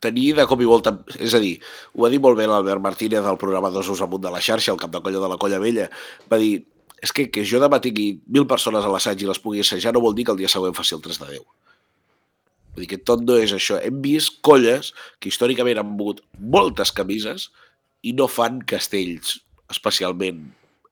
tenir 0.00 0.34
de 0.36 0.46
cop 0.46 0.60
i 0.60 0.68
volta... 0.68 0.92
És 1.18 1.34
a 1.34 1.40
dir, 1.40 1.54
ho 1.94 2.04
va 2.04 2.10
dir 2.12 2.20
molt 2.20 2.36
bé 2.36 2.46
l'Albert 2.46 2.84
Martínez 2.84 3.24
del 3.24 3.38
programa 3.40 3.70
Dosos 3.74 4.02
amunt 4.04 4.24
de 4.24 4.32
la 4.32 4.42
xarxa, 4.44 4.72
el 4.72 4.80
cap 4.80 4.92
de 4.92 5.00
colla 5.00 5.22
de 5.24 5.30
la 5.32 5.38
Colla 5.40 5.60
Vella, 5.62 5.88
va 6.28 6.40
dir, 6.40 6.66
és 7.00 7.14
que 7.16 7.30
que 7.32 7.44
jo 7.48 7.60
demà 7.62 7.80
tingui 7.80 8.10
mil 8.26 8.44
persones 8.50 8.84
a 8.84 8.92
l'assaig 8.92 9.22
i 9.22 9.28
les 9.28 9.40
pugui 9.40 9.64
assajar 9.64 9.94
no 9.94 10.04
vol 10.04 10.16
dir 10.16 10.26
que 10.26 10.36
el 10.36 10.40
dia 10.40 10.52
següent 10.52 10.76
faci 10.76 10.96
el 10.96 11.02
3 11.04 11.20
de 11.24 11.32
10. 11.38 11.46
Vull 12.78 12.86
dir 12.86 12.92
que 12.92 13.00
tot 13.10 13.24
no 13.26 13.34
és 13.42 13.50
això. 13.50 13.80
Hem 13.82 13.98
vist 14.04 14.36
colles 14.46 14.92
que 15.18 15.32
històricament 15.32 15.80
han 15.82 15.88
mogut 15.98 16.22
moltes 16.38 16.94
camises 16.94 17.48
i 18.06 18.12
no 18.14 18.28
fan 18.30 18.60
castells 18.62 19.40
especialment 19.74 20.44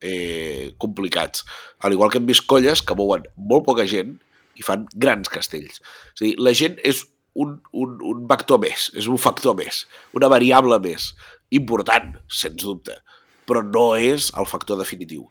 eh, 0.02 0.74
complicats. 0.82 1.44
Al 1.86 1.94
igual 1.94 2.10
que 2.10 2.18
hem 2.18 2.26
vist 2.26 2.42
colles 2.50 2.82
que 2.82 2.96
mouen 2.98 3.28
molt 3.38 3.68
poca 3.68 3.86
gent 3.86 4.16
i 4.58 4.66
fan 4.66 4.88
grans 4.98 5.30
castells. 5.30 5.78
És 5.78 6.18
a 6.18 6.24
dir, 6.24 6.34
la 6.42 6.54
gent 6.58 6.80
és 6.82 7.04
un, 7.38 7.60
un, 7.70 7.94
un 8.02 8.26
vector 8.26 8.58
més, 8.58 8.90
és 8.98 9.06
un 9.06 9.20
factor 9.22 9.54
més, 9.54 9.84
una 10.16 10.30
variable 10.32 10.80
més, 10.82 11.12
important, 11.54 12.16
sens 12.26 12.58
dubte, 12.64 12.98
però 13.46 13.62
no 13.62 13.92
és 13.94 14.32
el 14.34 14.48
factor 14.50 14.80
definitiu. 14.80 15.28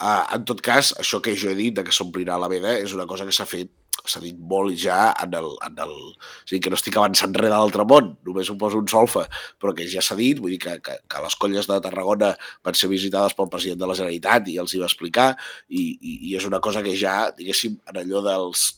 Uh, 0.00 0.24
en 0.32 0.46
tot 0.48 0.62
cas, 0.64 0.94
això 0.96 1.20
que 1.20 1.36
jo 1.36 1.50
he 1.52 1.58
dit 1.58 1.76
de 1.76 1.84
que 1.84 1.92
s'omplirà 1.92 2.38
la 2.40 2.48
veda 2.48 2.72
és 2.80 2.94
una 2.96 3.04
cosa 3.10 3.26
que 3.28 3.36
s'ha 3.36 3.44
fet 3.44 3.68
s'ha 4.08 4.22
dit 4.22 4.38
molt 4.38 4.76
ja 4.80 5.10
en 5.22 5.34
el, 5.36 5.50
en 5.66 5.82
el... 5.84 5.92
O 5.92 6.48
sigui, 6.48 6.62
que 6.64 6.72
no 6.72 6.78
estic 6.78 6.96
avançant 6.96 7.34
res 7.36 7.50
de 7.50 7.56
l'altre 7.56 7.86
món, 7.88 8.14
només 8.26 8.50
ho 8.50 8.56
poso 8.60 8.80
un 8.80 8.88
solfa, 8.90 9.26
però 9.60 9.74
que 9.76 9.88
ja 9.90 10.04
s'ha 10.04 10.16
dit, 10.18 10.40
vull 10.40 10.54
dir 10.54 10.60
que, 10.62 10.78
que, 10.84 10.96
que 11.10 11.22
les 11.24 11.36
colles 11.40 11.68
de 11.70 11.80
Tarragona 11.84 12.32
van 12.66 12.78
ser 12.78 12.90
visitades 12.92 13.36
pel 13.36 13.50
president 13.52 13.82
de 13.82 13.90
la 13.90 13.98
Generalitat 13.98 14.48
i 14.48 14.58
els 14.62 14.74
hi 14.74 14.82
va 14.82 14.88
explicar, 14.90 15.30
i, 15.68 15.84
i, 16.00 16.16
i 16.30 16.36
és 16.38 16.48
una 16.48 16.62
cosa 16.64 16.84
que 16.86 16.96
ja, 16.96 17.18
diguéssim, 17.36 17.80
en 17.90 18.02
allò 18.04 18.24
dels 18.26 18.70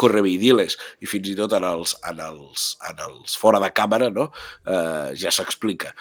correveidiles 0.00 0.78
i 1.04 1.08
fins 1.10 1.28
i 1.28 1.36
tot 1.36 1.52
en 1.58 1.66
els, 1.68 1.92
en 2.08 2.22
els, 2.24 2.70
en 2.88 3.04
els 3.08 3.36
fora 3.36 3.60
de 3.60 3.68
càmera 3.76 4.08
no? 4.14 4.30
eh, 4.64 5.12
ja 5.20 5.32
s'explica 5.34 5.92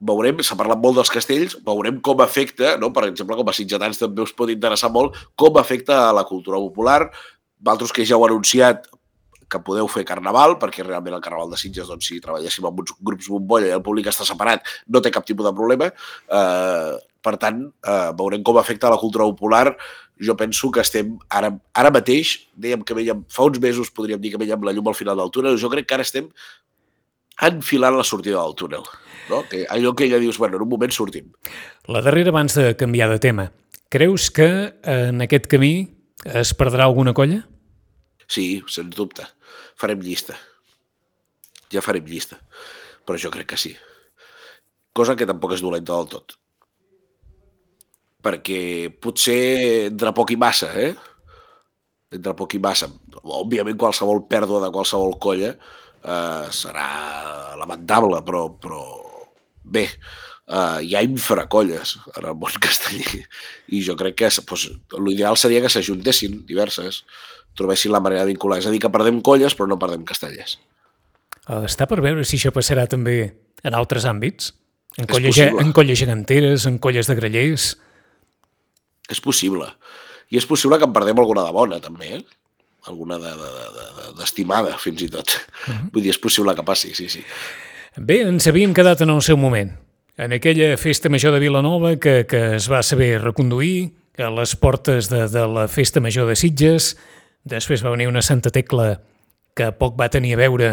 veurem, 0.00 0.42
s'ha 0.44 0.56
parlat 0.58 0.80
molt 0.80 0.98
dels 0.98 1.12
castells, 1.12 1.56
veurem 1.64 2.00
com 2.04 2.20
afecta, 2.20 2.74
no? 2.80 2.90
per 2.92 3.06
exemple, 3.08 3.36
com 3.38 3.48
a 3.48 3.54
sitgetans 3.56 4.00
també 4.00 4.22
us 4.24 4.34
pot 4.36 4.52
interessar 4.52 4.90
molt, 4.92 5.16
com 5.40 5.56
afecta 5.56 6.02
a 6.08 6.12
la 6.12 6.26
cultura 6.28 6.60
popular, 6.60 7.08
Valtros 7.60 7.92
que 7.92 8.04
ja 8.04 8.16
heu 8.16 8.24
anunciat 8.26 8.86
que 9.48 9.60
podeu 9.62 9.86
fer 9.90 10.04
carnaval, 10.06 10.56
perquè 10.58 10.84
realment 10.84 11.14
el 11.16 11.22
carnaval 11.22 11.52
de 11.52 11.58
Sitges, 11.60 11.86
doncs, 11.88 12.08
si 12.08 12.18
treballéssim 12.22 12.66
amb 12.66 12.80
uns 12.82 12.94
grups 12.98 13.28
bombolla 13.30 13.70
i 13.70 13.76
el 13.76 13.84
públic 13.84 14.08
està 14.10 14.26
separat, 14.26 14.66
no 14.90 15.02
té 15.02 15.12
cap 15.14 15.26
tipus 15.26 15.46
de 15.46 15.54
problema. 15.54 15.90
Eh, 16.26 16.96
per 17.22 17.36
tant, 17.42 17.62
eh, 17.62 18.10
veurem 18.18 18.42
com 18.42 18.58
afecta 18.58 18.90
la 18.90 18.98
cultura 18.98 19.24
popular. 19.24 19.76
Jo 20.18 20.36
penso 20.36 20.70
que 20.70 20.80
estem 20.80 21.16
ara, 21.28 21.52
ara 21.74 21.90
mateix, 21.92 22.48
dèiem 22.56 22.82
que 22.82 22.94
veiem, 22.94 23.24
fa 23.28 23.46
uns 23.46 23.60
mesos 23.60 23.90
podríem 23.90 24.20
dir 24.20 24.32
que 24.32 24.40
veiem 24.40 24.62
la 24.64 24.72
llum 24.72 24.88
al 24.88 24.96
final 24.96 25.16
del 25.16 25.30
túnel, 25.30 25.58
jo 25.60 25.70
crec 25.70 25.86
que 25.86 25.94
ara 25.94 26.06
estem 26.06 26.30
enfilant 27.42 27.96
la 27.96 28.04
sortida 28.04 28.42
del 28.42 28.54
túnel. 28.54 28.86
No? 29.28 29.42
Que 29.50 29.66
allò 29.68 29.94
que 29.94 30.08
ja 30.08 30.18
dius, 30.18 30.38
bueno, 30.38 30.56
en 30.56 30.62
un 30.62 30.68
moment 30.68 30.92
sortim. 30.92 31.32
La 31.86 32.00
darrera 32.00 32.30
abans 32.30 32.54
de 32.54 32.76
canviar 32.76 33.10
de 33.10 33.18
tema. 33.18 33.52
Creus 33.90 34.30
que 34.30 34.74
en 34.82 35.20
aquest 35.22 35.46
camí 35.46 35.95
es 36.24 36.54
perdrà 36.54 36.86
alguna 36.86 37.14
colla? 37.14 37.42
Sí, 38.26 38.62
sens 38.68 38.94
dubte. 38.96 39.26
Farem 39.78 40.00
llista. 40.02 40.36
Ja 41.72 41.82
farem 41.82 42.06
llista. 42.06 42.38
Però 43.06 43.18
jo 43.20 43.30
crec 43.30 43.52
que 43.52 43.60
sí. 43.60 43.74
Cosa 44.96 45.16
que 45.16 45.28
tampoc 45.28 45.54
és 45.54 45.62
dolenta 45.62 45.94
del 45.94 46.08
tot. 46.10 46.36
Perquè 48.26 48.90
potser 49.02 49.86
entre 49.90 50.14
poc 50.16 50.32
i 50.34 50.38
massa, 50.40 50.72
eh? 50.74 50.94
Entre 52.16 52.34
poc 52.38 52.56
i 52.56 52.62
massa. 52.62 52.88
Òbviament 53.22 53.78
qualsevol 53.78 54.24
pèrdua 54.30 54.64
de 54.64 54.72
qualsevol 54.74 55.18
colla 55.22 55.52
eh, 55.52 56.46
serà 56.50 56.88
lamentable, 57.60 58.22
però, 58.26 58.48
però 58.62 58.82
bé, 59.62 59.86
eh, 60.46 60.82
hi 60.82 60.94
ha 60.96 61.02
infracolles 61.06 61.96
en 62.14 62.28
el 62.28 62.36
món 62.38 62.58
casteller 62.64 63.24
i 63.68 63.82
jo 63.84 63.96
crec 63.98 64.18
que 64.22 64.30
doncs, 64.30 64.68
l'ideal 64.98 65.38
seria 65.40 65.62
que 65.64 65.72
s'ajuntessin 65.72 66.44
diverses, 66.48 67.02
trobessin 67.56 67.92
la 67.92 68.02
manera 68.04 68.24
de 68.24 68.34
vincular. 68.34 68.60
És 68.60 68.68
a 68.68 68.74
dir, 68.74 68.80
que 68.82 68.92
perdem 68.92 69.22
colles 69.24 69.56
però 69.56 69.68
no 69.70 69.80
perdem 69.80 70.04
castellers. 70.06 70.58
Està 71.46 71.86
per 71.86 72.00
veure 72.02 72.24
si 72.26 72.38
això 72.40 72.50
passarà 72.54 72.88
també 72.90 73.18
en 73.62 73.74
altres 73.74 74.06
àmbits? 74.08 74.52
En 74.96 75.06
colles, 75.06 75.36
en 75.38 75.74
colles 75.76 75.98
geganteres, 76.00 76.64
en 76.66 76.80
colles 76.80 77.06
de 77.06 77.14
grellers... 77.18 77.74
És 79.12 79.20
possible. 79.22 79.68
I 80.34 80.40
és 80.40 80.46
possible 80.48 80.80
que 80.80 80.86
en 80.88 80.94
perdem 80.94 81.20
alguna 81.22 81.44
de 81.46 81.52
bona, 81.54 81.76
també, 81.78 82.16
eh? 82.16 82.22
alguna 82.90 83.18
d'estimada, 83.20 84.72
de, 84.72 84.72
de, 84.72 84.78
de, 84.78 84.82
fins 84.82 85.02
i 85.04 85.08
tot. 85.12 85.36
Uh 85.36 85.74
-huh. 85.74 85.90
Vull 85.92 86.02
dir, 86.02 86.10
és 86.10 86.18
possible 86.18 86.54
que 86.54 86.64
passi, 86.66 86.94
sí, 86.94 87.08
sí. 87.08 87.22
Bé, 87.96 88.22
ens 88.22 88.46
havíem 88.46 88.74
quedat 88.74 89.00
en 89.00 89.10
el 89.10 89.22
seu 89.22 89.36
moment. 89.36 89.85
En 90.16 90.32
aquella 90.32 90.78
festa 90.80 91.10
major 91.12 91.34
de 91.34 91.40
Vilanova 91.40 91.98
que, 92.00 92.24
que 92.24 92.56
es 92.56 92.70
va 92.72 92.80
saber 92.82 93.20
reconduir 93.20 93.92
a 94.16 94.30
les 94.32 94.56
portes 94.56 95.10
de, 95.12 95.26
de 95.28 95.44
la 95.44 95.66
festa 95.68 96.00
major 96.00 96.24
de 96.24 96.38
Sitges, 96.40 96.94
després 97.44 97.84
va 97.84 97.92
venir 97.92 98.08
una 98.08 98.24
Santa 98.24 98.48
Tecla 98.48 98.94
que 99.52 99.68
poc 99.76 99.92
va 100.00 100.08
tenir 100.08 100.32
a 100.32 100.40
veure 100.40 100.70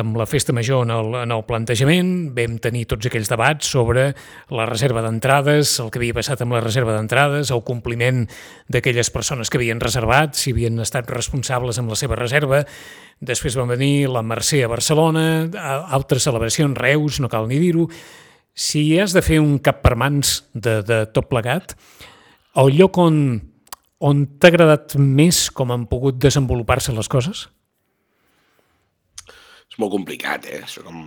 amb 0.00 0.16
la 0.16 0.24
festa 0.24 0.56
major 0.56 0.88
en 0.88 0.94
el, 0.96 1.12
en 1.26 1.36
el 1.36 1.44
plantejament, 1.44 2.32
vam 2.40 2.56
tenir 2.56 2.86
tots 2.88 3.12
aquells 3.12 3.28
debats 3.28 3.68
sobre 3.68 4.08
la 4.48 4.64
reserva 4.64 5.04
d'entrades, 5.04 5.76
el 5.84 5.92
que 5.92 6.00
havia 6.00 6.16
passat 6.16 6.40
amb 6.40 6.56
la 6.56 6.64
reserva 6.64 6.96
d'entrades, 6.96 7.52
el 7.52 7.64
compliment 7.68 8.24
d'aquelles 8.72 9.12
persones 9.12 9.52
que 9.52 9.60
havien 9.60 9.80
reservat, 9.80 10.40
si 10.40 10.56
havien 10.56 10.80
estat 10.80 11.12
responsables 11.12 11.76
amb 11.80 11.92
la 11.92 12.00
seva 12.00 12.16
reserva. 12.16 12.64
Després 13.20 13.60
va 13.60 13.68
venir 13.76 14.08
la 14.08 14.24
Mercè 14.24 14.64
a 14.64 14.72
Barcelona, 14.72 15.26
altres 15.84 16.24
celebracions, 16.24 16.80
Reus, 16.80 17.20
no 17.20 17.28
cal 17.28 17.52
ni 17.52 17.60
dir-ho. 17.60 17.90
Si 18.56 18.86
has 18.98 19.12
de 19.12 19.20
fer 19.24 19.40
un 19.42 19.58
cap 19.60 19.82
per 19.84 19.94
mans 20.00 20.38
de, 20.54 20.80
de 20.86 21.02
tot 21.12 21.28
plegat, 21.28 21.74
el 22.56 22.72
lloc 22.78 22.96
on, 23.02 23.18
on 24.00 24.24
t'ha 24.40 24.48
agradat 24.48 24.96
més 24.96 25.50
com 25.52 25.74
han 25.74 25.84
pogut 25.90 26.16
desenvolupar-se 26.22 26.96
les 26.96 27.12
coses? 27.12 27.46
és 29.76 29.82
molt 29.82 29.92
complicat, 29.92 30.46
eh? 30.48 30.62
Això 30.64 30.82
com... 30.86 31.04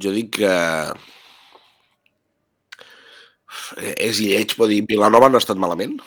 Jo 0.00 0.12
dic 0.14 0.38
que... 0.38 0.52
És 4.00 4.20
lleig, 4.22 4.54
però 4.56 4.68
dir, 4.70 4.80
Vilanova 4.88 5.28
no 5.28 5.36
ha 5.36 5.42
estat 5.42 5.60
malament. 5.60 5.98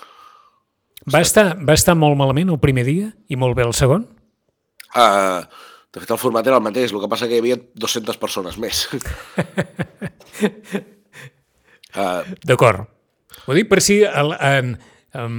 Va 1.14 1.22
estar, 1.22 1.52
va 1.62 1.76
estar 1.78 1.94
molt 1.94 2.18
malament 2.18 2.50
el 2.50 2.62
primer 2.62 2.88
dia 2.88 3.12
i 3.30 3.38
molt 3.38 3.54
bé 3.58 3.68
el 3.68 3.76
segon? 3.78 4.08
Uh, 4.96 5.46
de 5.96 6.02
fet, 6.04 6.12
el 6.12 6.20
format 6.20 6.44
era 6.44 6.58
el 6.60 6.64
mateix, 6.64 6.92
el 6.92 7.00
que 7.00 7.08
passa 7.08 7.28
que 7.32 7.38
hi 7.38 7.40
havia 7.40 7.56
200 7.80 8.18
persones 8.20 8.58
més. 8.60 8.82
uh, 11.96 12.20
D'acord. 12.50 12.90
Ho 13.46 13.56
dic 13.56 13.70
per 13.72 13.80
si 13.84 14.02
el, 14.04 14.34
en, 14.44 14.74
en, 15.16 15.38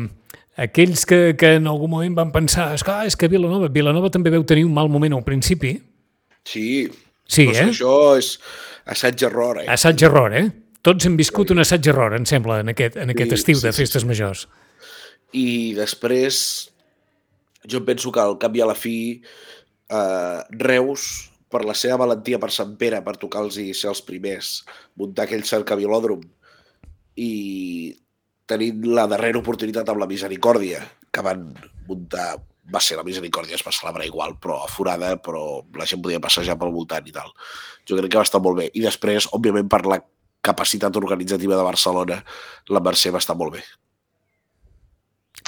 aquells 0.64 1.04
que, 1.08 1.18
que 1.36 1.50
en 1.58 1.68
algun 1.68 1.92
moment 1.92 2.14
van 2.16 2.30
pensar 2.32 2.70
és 2.72 2.84
que, 2.86 2.94
ah, 2.94 3.04
és 3.04 3.18
que 3.20 3.28
Vilanova, 3.28 3.68
Vilanova 3.72 4.08
també 4.14 4.32
veu 4.32 4.46
tenir 4.48 4.64
un 4.64 4.72
mal 4.72 4.88
moment 4.88 5.18
al 5.18 5.26
principi. 5.26 5.74
Sí, 6.48 6.86
sí 7.28 7.50
eh? 7.50 7.66
això 7.66 7.96
és 8.16 8.36
assaig-error. 8.88 9.60
Eh? 9.64 9.66
Assaig-error, 9.74 10.38
eh? 10.40 10.46
Tots 10.86 11.04
hem 11.04 11.18
viscut 11.20 11.50
sí. 11.50 11.56
un 11.56 11.60
assaig-error, 11.66 12.16
em 12.16 12.24
sembla, 12.24 12.62
en 12.64 12.72
aquest, 12.72 12.96
en 13.02 13.12
aquest 13.12 13.34
sí, 13.34 13.40
estiu 13.42 13.60
sí, 13.60 13.66
de 13.66 13.74
festes 13.76 14.00
sí, 14.00 14.06
sí. 14.06 14.08
majors. 14.08 14.46
I 15.36 15.48
després, 15.76 16.38
jo 17.68 17.82
penso 17.84 18.14
que 18.14 18.24
al 18.24 18.38
cap 18.40 18.56
i 18.56 18.64
a 18.64 18.70
la 18.70 18.78
fi, 18.78 18.96
eh, 19.90 20.40
Reus, 20.62 21.30
per 21.50 21.62
la 21.64 21.76
seva 21.78 22.00
valentia 22.02 22.40
per 22.42 22.50
Sant 22.54 22.74
Pere, 22.80 23.02
per 23.06 23.16
tocar-los 23.20 23.58
i 23.62 23.70
ser 23.74 23.92
els 23.92 24.02
primers, 24.04 24.58
muntar 24.98 25.26
aquell 25.26 25.46
cercavilòdrom 25.46 26.24
i 27.22 27.30
tenint 28.46 28.84
la 28.94 29.06
darrera 29.10 29.40
oportunitat 29.40 29.88
amb 29.88 30.02
la 30.02 30.10
misericòrdia 30.10 30.82
que 31.10 31.24
van 31.24 31.48
muntar 31.88 32.34
va 32.72 32.82
ser 32.82 32.96
la 32.98 33.04
misericòrdia, 33.06 33.54
es 33.54 33.62
va 33.62 33.74
celebrar 33.74 34.06
igual, 34.08 34.34
però 34.42 34.58
aforada, 34.64 35.12
però 35.22 35.62
la 35.78 35.86
gent 35.86 36.02
podia 36.02 36.22
passejar 36.22 36.56
pel 36.58 36.74
voltant 36.74 37.06
i 37.06 37.14
tal. 37.14 37.30
Jo 37.86 37.98
crec 37.98 38.10
que 38.10 38.18
va 38.18 38.26
estar 38.26 38.42
molt 38.42 38.58
bé. 38.58 38.70
I 38.74 38.82
després, 38.82 39.28
òbviament, 39.36 39.68
per 39.70 39.84
la 39.86 40.00
capacitat 40.42 40.96
organitzativa 40.98 41.54
de 41.54 41.66
Barcelona, 41.66 42.18
la 42.74 42.82
Mercè 42.82 43.12
va 43.14 43.22
estar 43.22 43.36
molt 43.38 43.54
bé. 43.54 43.62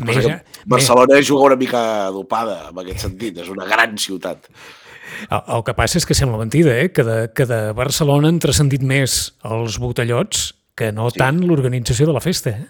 Més, 0.06 0.28
Barcelona 0.66 1.16
més... 1.16 1.26
juga 1.26 1.48
una 1.50 1.58
mica 1.58 1.80
dopada 2.14 2.68
en 2.68 2.82
aquest 2.84 3.08
sentit, 3.08 3.40
és 3.42 3.50
una 3.50 3.66
gran 3.66 3.96
ciutat. 3.98 4.46
El, 5.26 5.40
el 5.40 5.64
que 5.66 5.74
passa 5.74 5.98
és 5.98 6.06
que 6.06 6.14
sembla 6.14 6.38
mentida, 6.38 6.76
eh? 6.78 6.92
que, 6.94 7.02
de, 7.06 7.18
que 7.34 7.48
de 7.48 7.60
Barcelona 7.76 8.30
han 8.30 8.38
transcendit 8.42 8.84
més 8.86 9.18
els 9.48 9.80
botellots 9.82 10.52
que 10.78 10.92
no 10.94 11.08
sí. 11.10 11.18
tant 11.18 11.40
l'organització 11.42 12.06
de 12.06 12.14
la 12.14 12.22
festa. 12.22 12.54
Eh? 12.54 12.66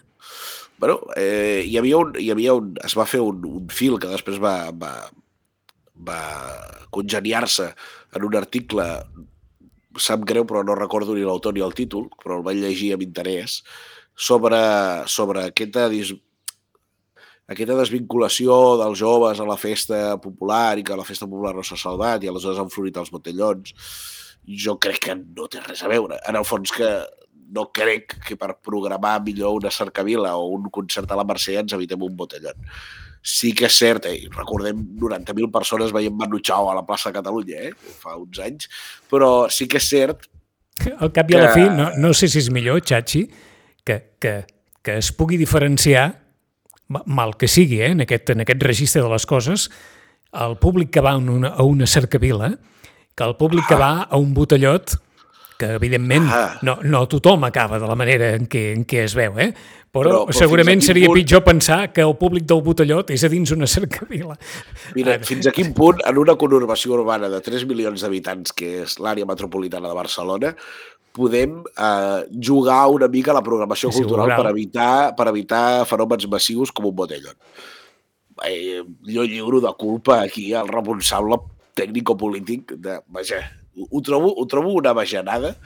bueno, 0.79 1.01
eh, 1.17 1.63
hi 1.67 1.77
havia 1.77 1.99
un, 1.99 2.15
hi 2.19 2.31
havia 2.31 2.55
un, 2.55 2.75
es 2.87 2.95
va 2.97 3.07
fer 3.11 3.21
un, 3.21 3.43
un 3.45 3.67
fil 3.75 3.99
que 3.99 4.11
després 4.11 4.39
va, 4.41 4.71
va, 4.71 4.93
va 6.07 6.21
congeniar-se 6.95 7.73
en 8.17 8.25
un 8.25 8.37
article, 8.39 8.87
sap 9.99 10.23
greu 10.27 10.47
però 10.47 10.63
no 10.65 10.79
recordo 10.79 11.17
ni 11.17 11.27
l'autor 11.27 11.57
ni 11.57 11.65
el 11.67 11.75
títol, 11.75 12.07
però 12.23 12.39
el 12.39 12.47
vaig 12.47 12.63
llegir 12.63 12.93
amb 12.95 13.03
interès, 13.03 13.61
sobre, 14.15 14.61
sobre 15.11 15.49
aquesta, 15.51 15.89
dis, 15.91 16.15
aquesta 17.49 17.77
desvinculació 17.79 18.55
dels 18.83 18.99
joves 19.01 19.41
a 19.41 19.47
la 19.49 19.57
festa 19.57 20.19
popular 20.21 20.77
i 20.79 20.85
que 20.85 20.97
la 20.97 21.07
festa 21.09 21.27
popular 21.27 21.55
no 21.57 21.65
s'ha 21.65 21.79
salvat 21.81 22.25
i 22.25 22.29
aleshores 22.29 22.61
han 22.61 22.73
florit 22.73 22.99
els 23.01 23.13
botellons. 23.15 23.73
Jo 24.65 24.77
crec 24.81 25.01
que 25.07 25.17
no 25.17 25.49
té 25.49 25.63
res 25.65 25.81
a 25.85 25.89
veure. 25.89 26.21
En 26.29 26.37
el 26.37 26.45
fons 26.49 26.73
que 26.77 26.91
no 27.57 27.71
crec 27.73 28.19
que 28.27 28.37
per 28.37 28.59
programar 28.61 29.23
millor 29.25 29.57
una 29.63 29.73
cercavila 29.73 30.35
o 30.37 30.51
un 30.53 30.69
concert 30.73 31.11
a 31.11 31.17
la 31.17 31.25
Mercè 31.25 31.57
ens 31.63 31.73
evitem 31.73 32.05
un 32.05 32.17
botellón. 32.17 32.69
Sí 33.25 33.55
que 33.57 33.67
és 33.67 33.81
cert, 33.81 34.07
eh, 34.07 34.29
recordem 34.37 34.85
90.000 35.01 35.51
persones 35.53 35.93
veient 35.93 36.15
Manu 36.15 36.41
Chao 36.45 36.69
a 36.71 36.77
la 36.77 36.85
plaça 36.87 37.09
de 37.09 37.19
Catalunya, 37.19 37.65
eh, 37.71 37.73
fa 37.75 38.17
uns 38.17 38.39
anys, 38.45 38.69
però 39.11 39.49
sí 39.51 39.67
que 39.67 39.81
és 39.81 39.89
cert... 39.89 40.29
Al 41.01 41.11
cap 41.11 41.33
i 41.33 41.35
que... 41.35 41.41
a 41.41 41.49
la 41.49 41.53
fi, 41.57 41.65
no, 41.73 41.91
no 41.97 42.13
sé 42.15 42.29
si 42.29 42.39
és 42.45 42.53
millor, 42.55 42.85
Chachi, 42.85 43.25
que, 43.85 43.99
que, 44.21 44.35
que 44.85 45.01
es 45.01 45.11
pugui 45.17 45.41
diferenciar, 45.41 46.28
mal 46.89 47.37
que 47.37 47.49
sigui, 47.49 47.83
eh, 47.83 47.93
en, 47.93 48.03
aquest, 48.07 48.31
en 48.35 48.45
aquest 48.45 48.63
registre 48.65 49.03
de 49.05 49.11
les 49.13 49.27
coses, 49.27 49.69
el 50.33 50.57
públic 50.61 50.91
que 50.93 51.05
va 51.05 51.17
a 51.17 51.19
una, 51.19 51.49
a 51.49 51.63
una 51.63 51.87
cercavila, 51.87 52.55
que 53.15 53.25
el 53.25 53.37
públic 53.37 53.67
que 53.69 53.77
va 53.77 54.03
a 54.03 54.17
un 54.17 54.33
botellot 54.35 54.99
que 55.59 55.73
evidentment 55.75 56.29
ah. 56.31 56.59
no, 56.63 56.77
no 56.87 57.03
tothom 57.11 57.43
acaba 57.45 57.81
de 57.83 57.87
la 57.91 57.97
manera 57.99 58.31
en 58.37 58.47
què, 58.47 58.71
en 58.77 58.85
què 58.87 59.03
es 59.09 59.17
veu, 59.19 59.41
eh? 59.43 59.51
Però, 59.89 60.13
però, 60.13 60.21
però 60.29 60.37
segurament 60.37 60.83
seria 60.85 61.09
punt... 61.09 61.19
pitjor 61.19 61.43
pensar 61.43 61.79
que 61.97 62.05
el 62.05 62.15
públic 62.21 62.45
del 62.47 62.61
Botellot 62.63 63.11
és 63.11 63.25
a 63.27 63.31
dins 63.33 63.51
una 63.57 63.67
cercavila. 63.67 64.37
Mira, 64.95 65.17
fins 65.27 65.49
a 65.51 65.55
quin 65.57 65.73
punt, 65.75 66.05
en 66.07 66.21
una 66.21 66.37
conurbació 66.39 66.95
urbana 67.01 67.31
de 67.33 67.41
3 67.43 67.65
milions 67.67 68.05
d'habitants, 68.05 68.55
que 68.55 68.85
és 68.85 68.99
l'àrea 69.03 69.27
metropolitana 69.27 69.91
de 69.91 69.99
Barcelona, 69.99 70.53
podem 71.17 71.61
eh, 71.73 72.21
jugar 72.43 72.87
una 72.95 73.09
mica 73.09 73.33
a 73.33 73.39
la 73.39 73.45
programació 73.45 73.91
sí, 73.93 74.03
cultural 74.03 74.33
per 74.37 74.51
evitar, 74.53 74.93
per 75.19 75.29
evitar 75.33 75.65
fenòmens 75.89 76.29
massius 76.31 76.73
com 76.75 76.91
un 76.91 76.97
botellot. 76.99 77.39
Eh, 78.47 78.83
jo 79.07 79.25
lliuro 79.27 79.61
de 79.65 79.73
culpa 79.79 80.21
aquí 80.23 80.53
al 80.55 80.71
responsable 80.71 81.41
tècnico-polític 81.79 82.77
de, 82.79 83.01
vaja, 83.15 83.43
ho 83.79 84.03
trobo, 84.03 84.31
ho 84.35 84.47
trobo 84.51 84.75
una 84.75 84.95
bajanada. 84.97 85.57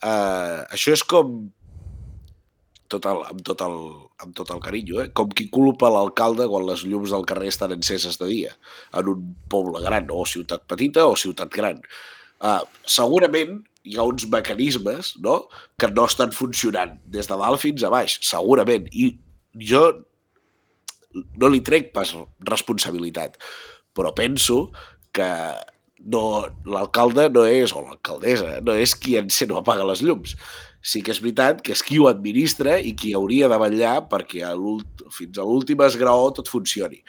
Uh, 0.00 0.64
això 0.72 0.94
és 0.96 1.02
com 1.04 1.50
tot 2.90 3.06
el, 3.06 3.20
amb, 3.30 3.42
tot 3.46 3.60
el, 3.64 3.76
amb 4.24 4.36
tot 4.36 4.50
el 4.54 4.62
carinyo, 4.64 5.02
eh? 5.04 5.10
com 5.14 5.30
qui 5.36 5.46
culpa 5.52 5.90
l'alcalde 5.92 6.48
quan 6.50 6.64
les 6.66 6.82
llums 6.88 7.12
del 7.14 7.26
carrer 7.28 7.50
estan 7.52 7.74
enceses 7.76 8.18
de 8.18 8.30
dia 8.30 8.54
en 8.96 9.12
un 9.12 9.28
poble 9.52 9.82
gran, 9.84 10.08
o 10.10 10.24
ciutat 10.26 10.64
petita 10.70 11.06
o 11.06 11.18
ciutat 11.20 11.52
gran. 11.54 11.84
Uh, 12.40 12.64
segurament 12.88 13.60
hi 13.84 13.96
ha 13.96 14.04
uns 14.04 14.26
mecanismes 14.28 15.14
no? 15.24 15.48
que 15.80 15.88
no 15.88 16.06
estan 16.10 16.32
funcionant 16.36 16.98
des 17.06 17.28
de 17.30 17.40
dalt 17.40 17.62
fins 17.62 17.84
a 17.84 17.90
baix, 17.92 18.18
segurament. 18.26 18.88
I 18.92 19.14
jo 19.70 19.84
no 21.40 21.50
li 21.50 21.62
trec 21.66 21.90
pas 21.94 22.12
responsabilitat, 22.46 23.38
però 23.96 24.12
penso 24.14 24.70
que 25.16 25.28
no, 26.00 26.22
l'alcalde 26.64 27.28
no 27.32 27.44
és, 27.48 27.72
o 27.74 27.82
l'alcaldessa, 27.84 28.60
no 28.64 28.76
és 28.78 28.94
qui 28.96 29.16
encén 29.20 29.52
o 29.52 29.60
apaga 29.60 29.86
les 29.88 30.04
llums. 30.04 30.36
Sí 30.80 31.02
que 31.04 31.12
és 31.12 31.20
veritat 31.20 31.60
que 31.64 31.74
és 31.74 31.82
qui 31.84 31.98
ho 32.00 32.06
administra 32.08 32.78
i 32.80 32.94
qui 32.96 33.12
hauria 33.16 33.50
de 33.52 33.58
vetllar 33.60 33.96
perquè 34.08 34.46
a 34.48 34.54
fins 35.12 35.36
a 35.36 35.44
l'últim 35.44 35.82
esgraó 35.84 36.30
tot 36.36 36.48
funcioni. 36.48 37.02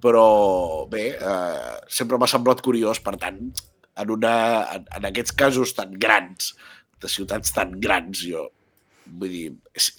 Però 0.00 0.86
bé, 0.88 1.10
eh, 1.16 1.74
sempre 1.88 2.16
m'ha 2.16 2.28
semblat 2.30 2.62
curiós, 2.64 3.00
per 3.00 3.16
tant, 3.20 3.50
en, 3.96 4.10
una, 4.10 4.34
en, 4.76 4.84
en 4.98 5.08
aquests 5.10 5.34
casos 5.36 5.74
tan 5.76 5.94
grans, 6.00 6.54
de 7.00 7.08
ciutats 7.12 7.52
tan 7.52 7.74
grans, 7.80 8.22
jo 8.24 8.48
vull 9.06 9.30
dir, 9.30 9.46
és, 9.76 9.90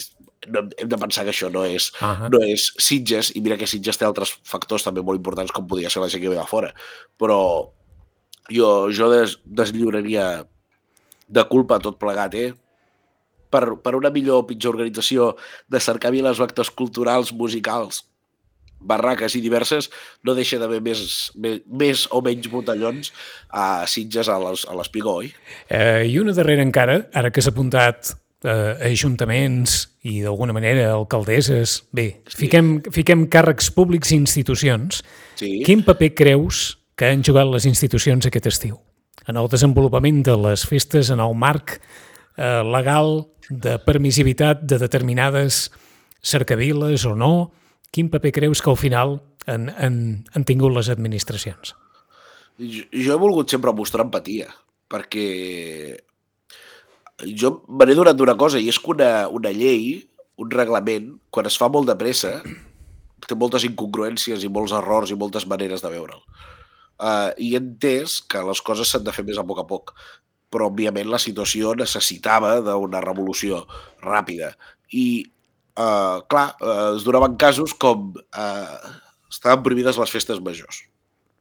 no, 0.52 0.64
hem 0.78 0.90
de 0.90 1.00
pensar 1.00 1.26
que 1.26 1.34
això 1.34 1.50
no 1.52 1.64
és, 1.66 1.90
uh 2.02 2.08
-huh. 2.08 2.30
no 2.34 2.42
és 2.44 2.74
Sitges, 2.78 3.32
i 3.36 3.42
mira 3.42 3.58
que 3.58 3.68
Sitges 3.68 3.98
té 3.98 4.06
altres 4.06 4.38
factors 4.44 4.84
també 4.84 5.02
molt 5.02 5.18
importants 5.18 5.52
com 5.52 5.68
podria 5.68 5.90
ser 5.90 6.02
la 6.02 6.10
gent 6.10 6.22
que 6.22 6.30
ve 6.30 6.36
de 6.36 6.46
fora, 6.46 6.74
però 7.18 7.72
jo, 8.50 8.90
jo 8.92 9.10
des, 9.12 9.40
deslliuraria 9.46 10.48
de 11.28 11.44
culpa 11.48 11.80
tot 11.80 12.00
plegat, 12.00 12.34
eh? 12.36 12.54
Per, 13.50 13.80
per 13.82 13.96
una 13.96 14.10
millor 14.10 14.44
o 14.44 14.48
pitjor 14.48 14.76
organització 14.76 15.36
de 15.68 15.80
cercar 15.80 16.12
viles 16.12 16.40
o 16.40 16.44
actes 16.44 16.70
culturals, 16.70 17.32
musicals, 17.32 18.06
barraques 18.80 19.36
i 19.36 19.42
diverses, 19.42 19.90
no 20.24 20.36
deixa 20.38 20.60
d'haver 20.62 20.80
més, 20.86 21.02
més, 21.36 21.60
més 21.68 22.06
o 22.12 22.22
menys 22.26 22.50
botellons 22.52 23.12
a 23.50 23.88
Sitges 23.90 24.30
a 24.30 24.38
l'Espigó, 24.40 25.20
oi? 25.24 25.34
Eh, 25.70 26.06
I 26.12 26.18
una 26.22 26.36
darrera 26.38 26.66
encara, 26.66 27.02
ara 27.14 27.32
que 27.34 27.44
s'ha 27.44 27.54
apuntat 27.56 28.14
eh, 28.44 28.92
ajuntaments 28.92 29.80
i 30.08 30.22
d'alguna 30.24 30.56
manera 30.56 30.92
alcaldesses. 30.94 31.82
Bé, 31.96 32.08
sí. 32.28 32.44
fiquem, 32.46 32.78
fiquem 32.94 33.28
càrrecs 33.32 33.72
públics 33.74 34.14
i 34.14 34.20
institucions. 34.20 35.02
Sí. 35.40 35.58
Quin 35.66 35.84
paper 35.88 36.14
creus 36.18 36.78
que 36.98 37.12
han 37.12 37.26
jugat 37.26 37.50
les 37.52 37.68
institucions 37.70 38.30
aquest 38.30 38.50
estiu? 38.50 38.78
En 39.28 39.40
el 39.40 39.50
desenvolupament 39.52 40.22
de 40.24 40.38
les 40.40 40.64
festes, 40.68 41.12
en 41.12 41.20
el 41.24 41.36
marc 41.36 41.80
eh, 42.38 42.64
legal 42.64 43.28
de 43.50 43.78
permissivitat 43.84 44.64
de 44.68 44.80
determinades 44.80 45.68
cercaviles 46.22 47.06
o 47.06 47.16
no? 47.16 47.52
Quin 47.94 48.12
paper 48.14 48.34
creus 48.36 48.62
que 48.62 48.72
al 48.72 48.80
final 48.80 49.20
han, 49.48 49.70
han, 49.70 50.00
han 50.34 50.46
tingut 50.48 50.76
les 50.76 50.90
administracions? 50.94 51.74
Jo, 52.58 52.84
jo 52.92 53.14
he 53.14 53.22
volgut 53.22 53.54
sempre 53.54 53.74
mostrar 53.76 54.06
empatia, 54.08 54.50
perquè 54.90 55.28
jo 57.38 57.54
me 57.68 57.86
n'he 57.86 57.98
donat 57.98 58.18
d'una 58.18 58.38
cosa, 58.38 58.60
i 58.62 58.70
és 58.70 58.80
que 58.82 58.94
una, 58.94 59.28
una 59.34 59.54
llei, 59.54 60.02
un 60.38 60.52
reglament, 60.54 61.16
quan 61.34 61.50
es 61.50 61.58
fa 61.58 61.70
molt 61.74 61.90
de 61.90 61.98
pressa, 61.98 62.38
té 63.28 63.36
moltes 63.36 63.66
incongruències 63.68 64.44
i 64.46 64.52
molts 64.54 64.76
errors 64.78 65.12
i 65.12 65.18
moltes 65.18 65.48
maneres 65.50 65.84
de 65.84 65.92
veure'l. 65.94 66.22
Uh, 66.98 67.34
I 67.38 67.54
he 67.54 67.62
entès 67.62 68.20
que 68.26 68.42
les 68.46 68.62
coses 68.66 68.90
s'han 68.90 69.06
de 69.06 69.14
fer 69.14 69.26
més 69.26 69.38
a 69.38 69.46
poc 69.46 69.62
a 69.62 69.68
poc, 69.70 69.94
però 70.54 70.70
òbviament 70.72 71.10
la 71.12 71.20
situació 71.22 71.74
necessitava 71.78 72.58
d'una 72.66 73.02
revolució 73.04 73.66
ràpida. 74.06 74.54
I, 74.94 75.26
uh, 75.78 76.20
clar, 76.30 76.50
uh, 76.60 76.98
es 76.98 77.08
donaven 77.08 77.38
casos 77.40 77.74
com 77.78 78.12
uh, 78.18 78.94
estaven 79.32 79.64
prohibides 79.64 80.02
les 80.02 80.14
festes 80.18 80.44
majors 80.44 80.84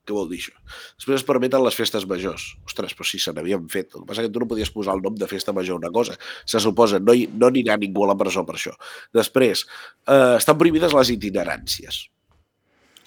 què 0.07 0.15
vol 0.15 0.29
dir 0.31 0.39
això? 0.39 0.55
Després 0.95 1.21
es 1.21 1.27
permeten 1.27 1.63
les 1.65 1.77
festes 1.77 2.07
majors. 2.09 2.47
Ostres, 2.69 2.95
però 2.97 3.07
si 3.09 3.19
se 3.23 3.35
n'havien 3.35 3.67
fet. 3.73 3.91
El 3.93 4.05
que 4.05 4.11
passa 4.13 4.25
que 4.25 4.33
tu 4.33 4.43
no 4.43 4.49
podies 4.49 4.71
posar 4.75 4.95
el 4.95 5.03
nom 5.05 5.17
de 5.19 5.29
festa 5.31 5.55
major 5.57 5.81
una 5.81 5.91
cosa. 5.95 6.15
Se 6.47 6.63
suposa, 6.63 7.01
no, 7.03 7.15
hi, 7.17 7.27
no 7.35 7.51
anirà 7.51 7.79
ningú 7.81 8.07
a 8.07 8.13
la 8.13 8.19
presó 8.19 8.47
per 8.47 8.57
això. 8.59 8.77
Després, 9.17 9.67
eh, 10.07 10.37
estan 10.39 10.59
prohibides 10.61 10.95
les 10.95 11.11
itineràncies. 11.17 12.05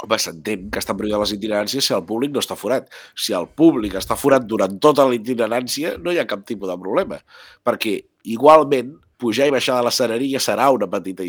Home, 0.03 0.19
s'entén 0.19 0.69
que 0.71 0.79
estan 0.83 0.99
prohibides 0.99 1.23
les 1.25 1.35
itineràncies 1.39 1.87
si 1.87 1.95
el 1.95 2.05
públic 2.07 2.35
no 2.35 2.43
està 2.43 2.59
forat. 2.59 2.91
Si 3.15 3.35
el 3.35 3.47
públic 3.61 3.95
està 3.99 4.19
forat 4.19 4.47
durant 4.47 4.75
tota 4.83 5.07
la 5.07 5.15
itinerància, 5.15 5.97
no 6.03 6.11
hi 6.11 6.19
ha 6.19 6.27
cap 6.27 6.43
tipus 6.47 6.71
de 6.71 6.79
problema. 6.79 7.19
Perquè, 7.67 7.95
igualment, 8.35 8.97
pujar 9.19 9.49
i 9.49 9.53
baixar 9.53 9.77
de 9.79 9.87
la 9.87 9.93
sereria 9.93 10.41
serà 10.43 10.69
una 10.75 10.87
petita 10.89 11.25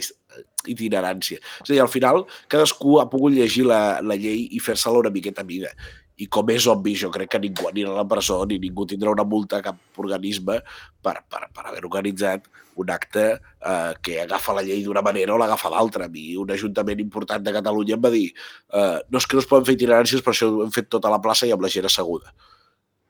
itinerància. 0.68 1.40
És 1.40 1.68
a 1.68 1.72
dir, 1.72 1.80
al 1.82 1.90
final, 1.92 2.24
cadascú 2.50 3.00
ha 3.00 3.08
pogut 3.10 3.34
llegir 3.34 3.66
la, 3.68 3.98
la 4.04 4.16
llei 4.18 4.46
i 4.54 4.62
fer-se-la 4.62 5.02
una 5.02 5.12
miqueta 5.14 5.44
a 5.44 5.48
mida. 5.48 5.72
I 6.20 6.26
com 6.28 6.50
és 6.52 6.66
obvi, 6.68 6.92
jo 7.00 7.08
crec 7.12 7.30
que 7.32 7.40
ningú 7.40 7.70
anirà 7.70 7.94
a 7.94 8.02
la 8.02 8.08
presó 8.08 8.42
ni 8.48 8.58
ningú 8.60 8.84
tindrà 8.86 9.12
una 9.14 9.24
multa 9.24 9.58
a 9.58 9.64
cap 9.64 10.02
organisme 10.02 10.58
per, 11.00 11.14
per, 11.24 11.46
per 11.48 11.64
haver 11.64 11.80
organitzat 11.88 12.50
un 12.80 12.92
acte 12.92 13.24
eh, 13.32 13.94
que 14.04 14.18
agafa 14.20 14.54
la 14.56 14.64
llei 14.64 14.84
d'una 14.84 15.02
manera 15.04 15.32
o 15.34 15.40
l'agafa 15.40 15.72
d'altra. 15.72 16.06
A 16.06 16.12
mi 16.12 16.34
un 16.36 16.52
ajuntament 16.52 17.00
important 17.00 17.42
de 17.44 17.56
Catalunya 17.56 17.96
em 17.96 18.04
va 18.04 18.12
dir 18.12 18.28
eh, 18.28 19.00
no 19.00 19.20
és 19.22 19.26
que 19.26 19.38
no 19.38 19.44
es 19.44 19.48
poden 19.48 19.66
fer 19.68 19.78
itineràncies, 19.78 20.22
per 20.24 20.34
això 20.36 20.52
hem 20.66 20.72
fet 20.76 20.92
tota 20.92 21.12
la 21.12 21.22
plaça 21.24 21.48
i 21.48 21.56
amb 21.56 21.64
la 21.64 21.72
gent 21.72 21.88
asseguda 21.88 22.36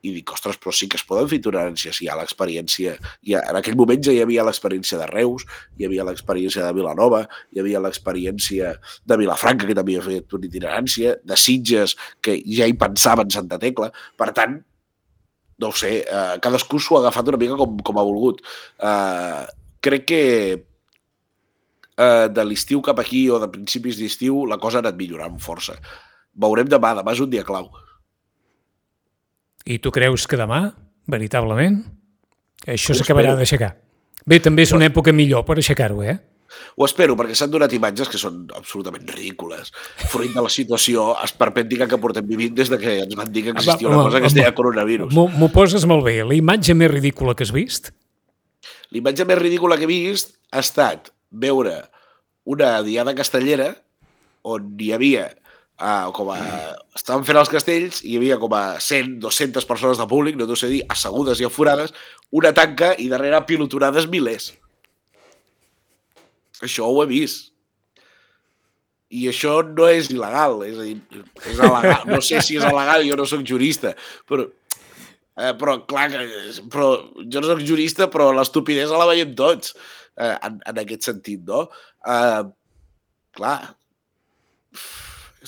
i 0.01 0.15
dic, 0.15 0.33
ostres, 0.33 0.57
però 0.61 0.73
sí 0.73 0.89
que 0.89 0.97
es 0.97 1.05
poden 1.05 1.29
fer 1.29 1.41
toleràncies, 1.45 1.99
hi 2.01 2.09
ha 2.09 2.17
l'experiència, 2.17 2.95
ha, 2.97 3.43
en 3.43 3.59
aquell 3.59 3.77
moment 3.77 4.01
ja 4.07 4.15
hi 4.17 4.23
havia 4.25 4.47
l'experiència 4.47 4.99
de 5.01 5.09
Reus, 5.11 5.45
hi 5.77 5.87
havia 5.89 6.07
l'experiència 6.09 6.65
de 6.65 6.73
Vilanova, 6.77 7.27
hi 7.53 7.61
havia 7.61 7.83
l'experiència 7.85 8.73
de 8.81 9.21
Vilafranca, 9.21 9.69
que 9.69 9.77
també 9.77 9.99
havia 9.99 10.07
fet 10.07 10.39
una 10.39 10.49
itinerància, 10.49 11.19
de 11.25 11.37
Sitges, 11.37 11.97
que 12.25 12.39
ja 12.47 12.69
hi 12.69 12.77
pensava 12.81 13.27
en 13.27 13.35
Santa 13.37 13.61
Tecla, 13.61 13.91
per 14.17 14.31
tant, 14.37 14.57
no 15.61 15.69
ho 15.69 15.77
sé, 15.77 15.93
eh, 16.01 16.37
cadascú 16.41 16.81
s'ho 16.81 16.97
ha 16.97 17.03
agafat 17.05 17.29
una 17.29 17.41
mica 17.41 17.59
com, 17.61 17.77
com 17.85 18.01
ha 18.01 18.07
volgut. 18.07 18.41
Eh, 18.81 19.45
crec 19.85 20.07
que 20.09 20.23
eh, 22.01 22.29
de 22.33 22.45
l'estiu 22.49 22.81
cap 22.81 23.03
aquí 23.03 23.27
o 23.29 23.39
de 23.43 23.51
principis 23.53 24.01
d'estiu 24.01 24.47
la 24.49 24.57
cosa 24.63 24.81
ha 24.81 24.85
anat 24.87 24.97
millorant 24.97 25.37
força. 25.37 25.77
Veurem 26.41 26.69
demà, 26.73 26.95
demà 26.97 27.13
és 27.13 27.21
un 27.21 27.31
dia 27.33 27.45
clau. 27.45 27.69
I 29.67 29.79
tu 29.79 29.93
creus 29.93 30.27
que 30.27 30.39
demà, 30.41 30.65
veritablement, 31.11 31.83
això 32.67 32.97
s'acabarà 32.97 33.37
d'aixecar? 33.39 33.75
Bé, 34.29 34.41
també 34.41 34.67
és 34.67 34.73
una 34.77 34.89
època 34.89 35.13
millor 35.17 35.45
per 35.49 35.59
aixecar-ho, 35.59 36.03
eh? 36.05 36.19
Ho 36.77 36.87
espero, 36.87 37.15
perquè 37.19 37.37
s'han 37.39 37.53
donat 37.53 37.73
imatges 37.77 38.09
que 38.11 38.19
són 38.19 38.43
absolutament 38.57 39.07
ridícules. 39.13 39.71
Fruit 40.11 40.33
de 40.35 40.43
la 40.43 40.51
situació 40.51 41.11
esperpèntica 41.23 41.87
que 41.91 41.99
portem 42.03 42.27
vivint 42.27 42.57
des 42.57 42.73
de 42.73 42.79
que 42.81 42.97
ens 43.05 43.15
van 43.19 43.31
dir 43.31 43.45
que 43.47 43.55
existia 43.55 43.89
una 43.89 44.03
cosa 44.09 44.21
que 44.21 44.31
es 44.31 44.37
deia 44.37 44.55
coronavirus. 44.57 45.15
M'ho 45.15 45.51
poses 45.55 45.87
molt 45.87 46.05
bé. 46.09 46.19
La 46.27 46.37
imatge 46.37 46.75
més 46.75 46.91
ridícula 46.91 47.37
que 47.39 47.47
has 47.47 47.55
vist? 47.55 47.93
La 48.91 48.99
imatge 48.99 49.27
més 49.29 49.39
ridícula 49.39 49.79
que 49.79 49.87
he 49.87 49.91
vist 49.91 50.35
ha 50.51 50.65
estat 50.65 51.13
veure 51.31 51.77
una 52.51 52.81
diada 52.83 53.15
castellera 53.15 53.71
on 54.43 54.75
hi 54.81 54.91
havia 54.97 55.29
uh, 55.81 56.13
com 56.15 56.31
a... 56.35 56.39
Estaven 56.97 57.25
fent 57.27 57.41
els 57.41 57.51
castells 57.53 58.01
i 58.05 58.13
hi 58.13 58.21
havia 58.21 58.39
com 58.41 58.55
a 58.57 58.65
100, 58.83 59.19
200 59.23 59.69
persones 59.69 60.01
de 60.01 60.07
públic, 60.11 60.39
no 60.39 60.47
t'ho 60.49 60.59
sé 60.59 60.71
dir, 60.71 60.83
assegudes 60.93 61.41
i 61.41 61.49
aforades, 61.49 61.95
una 62.37 62.53
tanca 62.57 62.93
i 63.01 63.09
darrere 63.13 63.41
pilotonades 63.49 64.09
milers. 64.13 64.53
Això 66.61 66.89
ho 66.89 67.01
he 67.03 67.09
vist. 67.11 67.49
I 69.11 69.27
això 69.27 69.57
no 69.67 69.89
és 69.91 70.11
il·legal, 70.13 70.61
és 70.69 70.77
a 70.79 70.87
dir, 70.87 71.23
és 71.43 71.57
il·legal. 71.57 72.05
no 72.13 72.21
sé 72.23 72.43
si 72.47 72.61
és 72.61 72.67
il·legal, 72.67 73.07
jo 73.09 73.17
no 73.19 73.27
sóc 73.27 73.43
jurista, 73.47 73.97
però, 74.29 74.45
eh, 74.47 75.55
però 75.59 75.81
clar, 75.91 76.07
però 76.71 76.93
jo 77.25 77.43
no 77.43 77.51
sóc 77.51 77.65
jurista, 77.67 78.07
però 78.13 78.31
l'estupidesa 78.37 79.01
la 79.01 79.09
veiem 79.11 79.35
tots, 79.39 79.75
eh, 80.15 80.37
en, 80.37 80.61
en 80.63 80.81
aquest 80.85 81.11
sentit, 81.11 81.43
no? 81.49 81.65
Eh, 82.07 82.45
clar, 83.35 83.59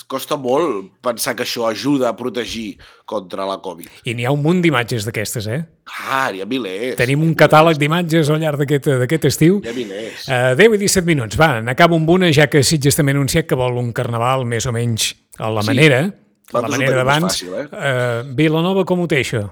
costa 0.09 0.39
molt 0.41 0.89
pensar 1.05 1.35
que 1.37 1.45
això 1.45 1.67
ajuda 1.69 2.09
a 2.09 2.17
protegir 2.17 2.79
contra 3.05 3.45
la 3.49 3.59
Covid. 3.61 3.91
I 4.09 4.15
n'hi 4.17 4.25
ha 4.25 4.33
un 4.33 4.41
munt 4.45 4.63
d'imatges 4.65 5.05
d'aquestes, 5.05 5.49
eh? 5.53 5.61
Ah, 6.09 6.31
n'hi 6.33 6.41
ha 6.41 6.49
milers. 6.49 6.97
Tenim 7.01 7.21
un 7.25 7.35
catàleg 7.37 7.77
d'imatges 7.81 8.31
al 8.33 8.41
llarg 8.41 8.65
d'aquest 8.65 9.29
estiu. 9.29 9.61
N'hi 9.61 9.73
ha 9.73 9.77
milers. 9.77 10.27
Uh, 10.29 10.57
10 10.57 10.79
i 10.79 10.83
17 10.87 11.09
minuts. 11.09 11.37
Va, 11.41 11.61
n'acabo 11.65 12.01
amb 12.01 12.09
una, 12.17 12.33
ja 12.33 12.49
que 12.49 12.65
Sitges 12.65 12.97
també 12.97 13.13
ha 13.13 13.19
anunciat 13.19 13.49
que 13.51 13.59
vol 13.59 13.77
un 13.83 13.93
carnaval 13.97 14.47
més 14.49 14.67
o 14.67 14.73
menys 14.73 15.13
a 15.39 15.53
la 15.53 15.65
sí. 15.65 15.73
manera, 15.75 16.05
a 16.53 16.65
la 16.65 16.73
manera 16.73 17.03
d'abans. 17.03 17.43
Eh? 17.45 17.67
Uh, 17.69 18.35
Vilanova, 18.39 18.87
com 18.89 19.05
ho 19.05 19.09
té 19.11 19.21
això? 19.21 19.45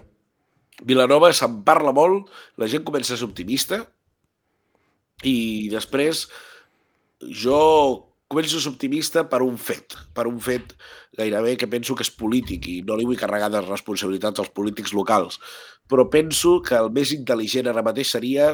Vilanova 0.89 1.35
se'n 1.37 1.61
parla 1.67 1.93
molt, 1.93 2.31
la 2.57 2.69
gent 2.71 2.87
comença 2.87 3.13
a 3.13 3.21
ser 3.21 3.29
optimista 3.29 3.83
i 5.29 5.69
després 5.69 6.25
jo 7.21 7.61
començo 8.31 8.61
optimista 8.71 9.25
per 9.27 9.41
un 9.43 9.57
fet, 9.59 9.97
per 10.15 10.29
un 10.31 10.39
fet 10.39 10.77
gairebé 11.19 11.57
que 11.59 11.67
penso 11.67 11.97
que 11.99 12.07
és 12.07 12.13
polític 12.15 12.69
i 12.71 12.77
no 12.87 12.95
li 12.95 13.07
vull 13.09 13.19
carregar 13.19 13.49
de 13.51 13.63
responsabilitats 13.65 14.39
als 14.39 14.53
polítics 14.55 14.95
locals, 14.95 15.41
però 15.91 16.07
penso 16.13 16.61
que 16.63 16.79
el 16.79 16.93
més 16.95 17.11
intel·ligent 17.17 17.67
ara 17.73 17.83
mateix 17.83 18.15
seria 18.15 18.53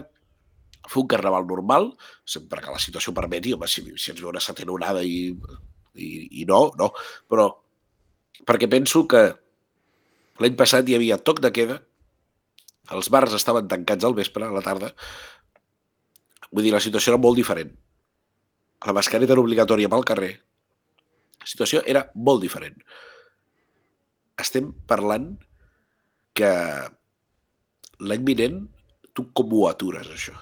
fer 0.86 1.02
un 1.02 1.10
carnaval 1.12 1.44
normal, 1.50 1.90
sempre 2.24 2.64
que 2.64 2.72
la 2.72 2.80
situació 2.80 3.12
permeti, 3.12 3.52
home, 3.52 3.68
si, 3.68 3.84
si 4.00 4.14
ens 4.14 4.22
ve 4.22 4.30
una 4.32 4.40
setena 4.40 4.72
onada 4.72 5.04
i, 5.04 5.34
i, 5.92 6.08
i 6.40 6.48
no, 6.48 6.70
no, 6.80 6.92
però 7.28 7.50
perquè 8.48 8.70
penso 8.72 9.04
que 9.10 9.26
l'any 10.40 10.56
passat 10.56 10.88
hi 10.88 10.96
havia 10.96 11.20
toc 11.20 11.44
de 11.44 11.52
queda, 11.52 11.82
els 12.96 13.10
bars 13.12 13.36
estaven 13.36 13.68
tancats 13.68 14.08
al 14.08 14.16
vespre, 14.16 14.46
a 14.46 14.54
la 14.54 14.62
tarda. 14.64 14.94
Vull 16.52 16.64
dir, 16.64 16.72
la 16.72 16.80
situació 16.80 17.12
era 17.12 17.20
molt 17.20 17.36
diferent. 17.36 17.74
La 18.84 18.92
mascareta 18.92 19.32
era 19.32 19.42
obligatòria 19.42 19.88
pel 19.88 20.04
carrer. 20.04 20.32
La 21.40 21.48
situació 21.48 21.82
era 21.86 22.04
molt 22.14 22.42
diferent. 22.44 22.76
Estem 24.36 24.72
parlant 24.86 25.30
que 26.36 26.50
l'any 28.04 28.26
vinent 28.26 28.66
tu 29.16 29.30
com 29.32 29.54
ho 29.56 29.64
atures, 29.70 30.10
això? 30.12 30.34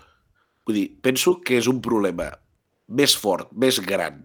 Vull 0.67 0.81
dir, 0.81 0.87
penso 1.05 1.39
que 1.45 1.61
és 1.61 1.69
un 1.71 1.81
problema 1.85 2.33
més 2.99 3.15
fort, 3.17 3.53
més 3.53 3.79
gran, 3.85 4.19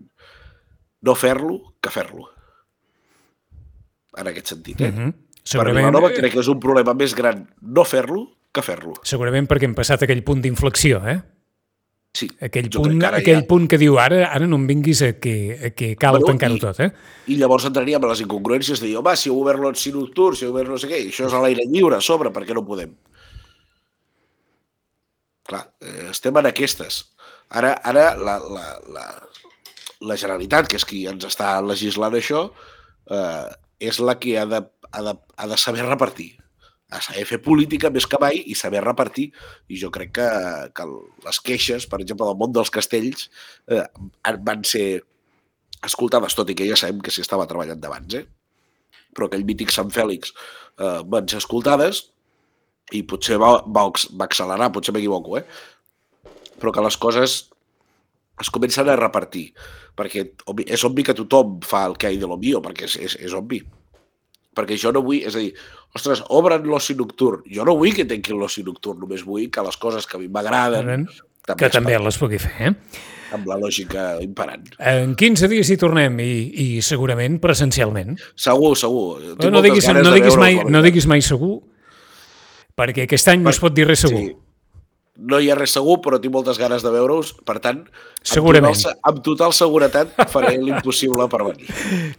no 1.05 1.15
fer-lo 1.15 1.59
que 1.83 1.93
fer-lo. 1.93 2.25
En 4.17 4.29
aquest 4.31 4.55
sentit, 4.55 4.81
eh? 4.81 4.91
Mm. 4.91 4.97
-hmm. 4.97 5.11
Per 5.39 5.57
Segurament, 5.57 5.85
Vilanova 5.85 6.09
crec 6.13 6.33
que 6.33 6.39
és 6.39 6.47
un 6.47 6.59
problema 6.59 6.93
més 6.93 7.15
gran 7.15 7.47
no 7.61 7.83
fer-lo 7.83 8.27
que 8.51 8.61
fer-lo. 8.61 8.93
segurament 9.03 9.47
perquè 9.47 9.63
hem 9.63 9.75
passat 9.75 10.03
aquell 10.03 10.23
punt 10.23 10.41
d'inflexió, 10.41 10.99
eh? 11.07 11.21
Sí, 12.11 12.25
Aquell, 12.41 12.67
punt, 12.73 13.03
aquell 13.05 13.43
ja- 13.43 13.47
punt 13.47 13.67
que 13.69 13.77
diu 13.77 13.99
ara, 14.01 14.23
ara 14.33 14.47
no 14.49 14.57
em 14.57 14.63
vinguis 14.67 15.01
a 15.05 15.11
que, 15.21 15.33
a 15.67 15.69
que 15.77 15.91
cal 15.95 16.17
Bueno, 16.17 16.31
tancar-ho 16.31 16.57
tot, 16.57 16.79
eh? 16.81 16.89
I 17.29 17.35
llavors 17.37 17.67
entraríem 17.69 18.01
a 18.03 18.09
les 18.09 18.23
incongruències 18.25 18.81
de 18.81 18.87
dir, 18.87 18.95
home, 18.97 19.13
si 19.15 19.29
heu 19.29 19.37
obert 19.43 19.61
l'oci 19.61 19.91
nocturn, 19.93 20.35
si 20.35 20.47
heu 20.47 20.51
obert 20.55 20.71
no 20.73 20.79
sé 20.81 20.89
què, 20.89 21.03
això 21.05 21.27
és 21.29 21.35
a 21.37 21.41
l'aire 21.43 21.67
lliure 21.69 21.99
a 21.99 22.01
sobre, 22.01 22.31
per 22.33 22.43
què 22.49 22.57
no 22.57 22.65
podem? 22.65 22.95
Clar, 25.49 25.63
eh, 25.81 26.09
estem 26.09 26.35
en 26.41 26.49
aquestes. 26.49 26.99
Ara, 27.49 27.75
ara 27.83 28.15
la, 28.17 28.35
la, 28.57 28.65
la, 28.93 29.05
la 30.09 30.17
Generalitat, 30.17 30.67
que 30.69 30.77
és 30.81 30.85
qui 30.85 31.03
ens 31.09 31.25
està 31.29 31.55
legislant 31.65 32.17
això, 32.17 32.47
eh, 33.09 33.47
és 33.79 34.01
la 34.01 34.17
que 34.21 34.35
ha 34.41 34.45
de, 34.49 34.63
ha, 34.91 35.01
de, 35.05 35.15
ha 35.37 35.47
de 35.53 35.57
saber 35.57 35.85
repartir. 35.85 36.31
De 36.89 36.99
saber 37.05 37.25
fer 37.29 37.37
política 37.45 37.91
més 37.93 38.07
que 38.09 38.17
mai 38.21 38.39
i 38.49 38.55
saber 38.57 38.81
repartir. 38.85 39.27
I 39.69 39.77
jo 39.81 39.91
crec 39.93 40.15
que, 40.17 40.29
que 40.73 40.87
les 41.25 41.41
queixes, 41.45 41.85
per 41.89 42.01
exemple, 42.01 42.25
del 42.25 42.39
món 42.39 42.55
dels 42.55 42.71
castells, 42.73 43.27
eh, 43.69 43.85
van 44.45 44.65
ser 44.65 45.03
escoltades, 45.85 46.35
tot 46.35 46.49
i 46.49 46.57
que 46.57 46.67
ja 46.67 46.77
sabem 46.79 46.99
que 47.03 47.13
s'hi 47.13 47.23
estava 47.23 47.47
treballant 47.47 47.79
d'abans, 47.79 48.17
eh? 48.19 48.25
però 49.15 49.27
aquell 49.29 49.45
mític 49.47 49.71
Sant 49.73 49.91
Fèlix 49.93 50.33
eh, 50.33 51.01
van 51.07 51.27
ser 51.29 51.39
escoltades 51.41 52.03
i 52.95 53.03
potser 53.07 53.37
va, 53.41 53.55
va, 53.65 53.85
va 53.89 54.27
accelerar, 54.27 54.71
potser 54.75 54.93
m'equivoco, 54.95 55.39
eh? 55.39 55.45
però 56.59 56.73
que 56.75 56.83
les 56.83 56.97
coses 56.99 57.39
es 58.39 58.51
comencen 58.55 58.89
a 58.89 58.97
repartir, 58.99 59.49
perquè 59.99 60.25
és 60.65 60.85
obvi 60.87 61.03
que 61.07 61.15
tothom 61.15 61.59
fa 61.65 61.85
el 61.89 61.97
que 61.99 62.07
ha 62.07 62.15
de 62.15 62.27
lo 62.27 62.39
mío, 62.39 62.63
perquè 62.63 62.87
és, 62.87 62.95
és, 63.07 63.17
és 63.29 63.35
obvi. 63.35 63.61
Perquè 64.55 64.77
jo 64.81 64.91
no 64.91 65.03
vull, 65.05 65.21
és 65.29 65.35
a 65.35 65.39
dir, 65.43 65.53
ostres, 65.95 66.23
obren 66.33 66.63
l'oci 66.67 66.95
nocturn. 66.97 67.43
Jo 67.53 67.65
no 67.67 67.75
vull 67.77 67.93
que 67.95 68.05
tanquin 68.09 68.39
l'oci 68.39 68.63
nocturn, 68.65 68.99
només 68.99 69.21
vull 69.25 69.49
que 69.53 69.61
les 69.65 69.77
coses 69.77 70.07
que 70.09 70.17
a 70.17 70.19
mi 70.19 70.27
m'agraden 70.27 71.05
que 71.57 71.65
es 71.65 71.71
també 71.73 71.95
les 71.97 72.17
pugui 72.21 72.37
fer, 72.37 72.51
eh? 72.59 72.73
amb 73.33 73.45
la 73.49 73.55
lògica 73.61 74.19
imperant. 74.21 74.67
En 74.81 75.15
15 75.17 75.47
dies 75.49 75.69
hi 75.69 75.77
tornem 75.81 76.17
i, 76.21 76.27
i 76.61 76.67
segurament 76.85 77.37
presencialment. 77.41 78.15
Segur, 78.37 78.75
segur. 78.77 79.19
Tinc 79.37 79.43
No, 79.45 79.51
no, 79.55 79.61
diguis, 79.65 79.85
no, 79.93 80.11
diguis 80.13 80.37
mai, 80.37 80.57
no 80.65 80.81
diguis 80.85 81.05
mai 81.09 81.21
segur, 81.25 81.59
perquè 82.77 83.05
aquest 83.05 83.27
any 83.33 83.41
no 83.45 83.49
es 83.53 83.59
pot 83.61 83.73
dir 83.75 83.85
res 83.89 84.01
segur. 84.05 84.21
Sí. 84.27 84.35
No 85.29 85.39
hi 85.43 85.49
ha 85.51 85.55
res 85.57 85.73
segur, 85.75 85.97
però 86.01 86.17
tinc 86.23 86.31
moltes 86.33 86.57
ganes 86.61 86.81
de 86.85 86.91
veure-us. 86.93 87.33
Per 87.45 87.57
tant, 87.59 87.81
amb 87.83 88.29
Segurament. 88.33 88.73
Total, 88.77 88.93
se- 88.93 88.99
amb 89.11 89.23
total 89.25 89.53
seguretat 89.57 90.13
faré 90.31 90.53
l'impossible 90.57 91.25
per 91.31 91.41
venir. 91.49 91.67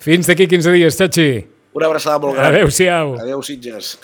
Fins 0.04 0.28
d'aquí 0.28 0.46
15 0.50 0.74
dies, 0.76 0.98
Xachi. 1.00 1.30
Una 1.72 1.86
abraçada 1.86 2.18
molt 2.18 2.34
gran. 2.36 2.50
Adéu-siau. 2.50 3.14
Adéu, 3.22 3.42
Sitges. 3.46 3.94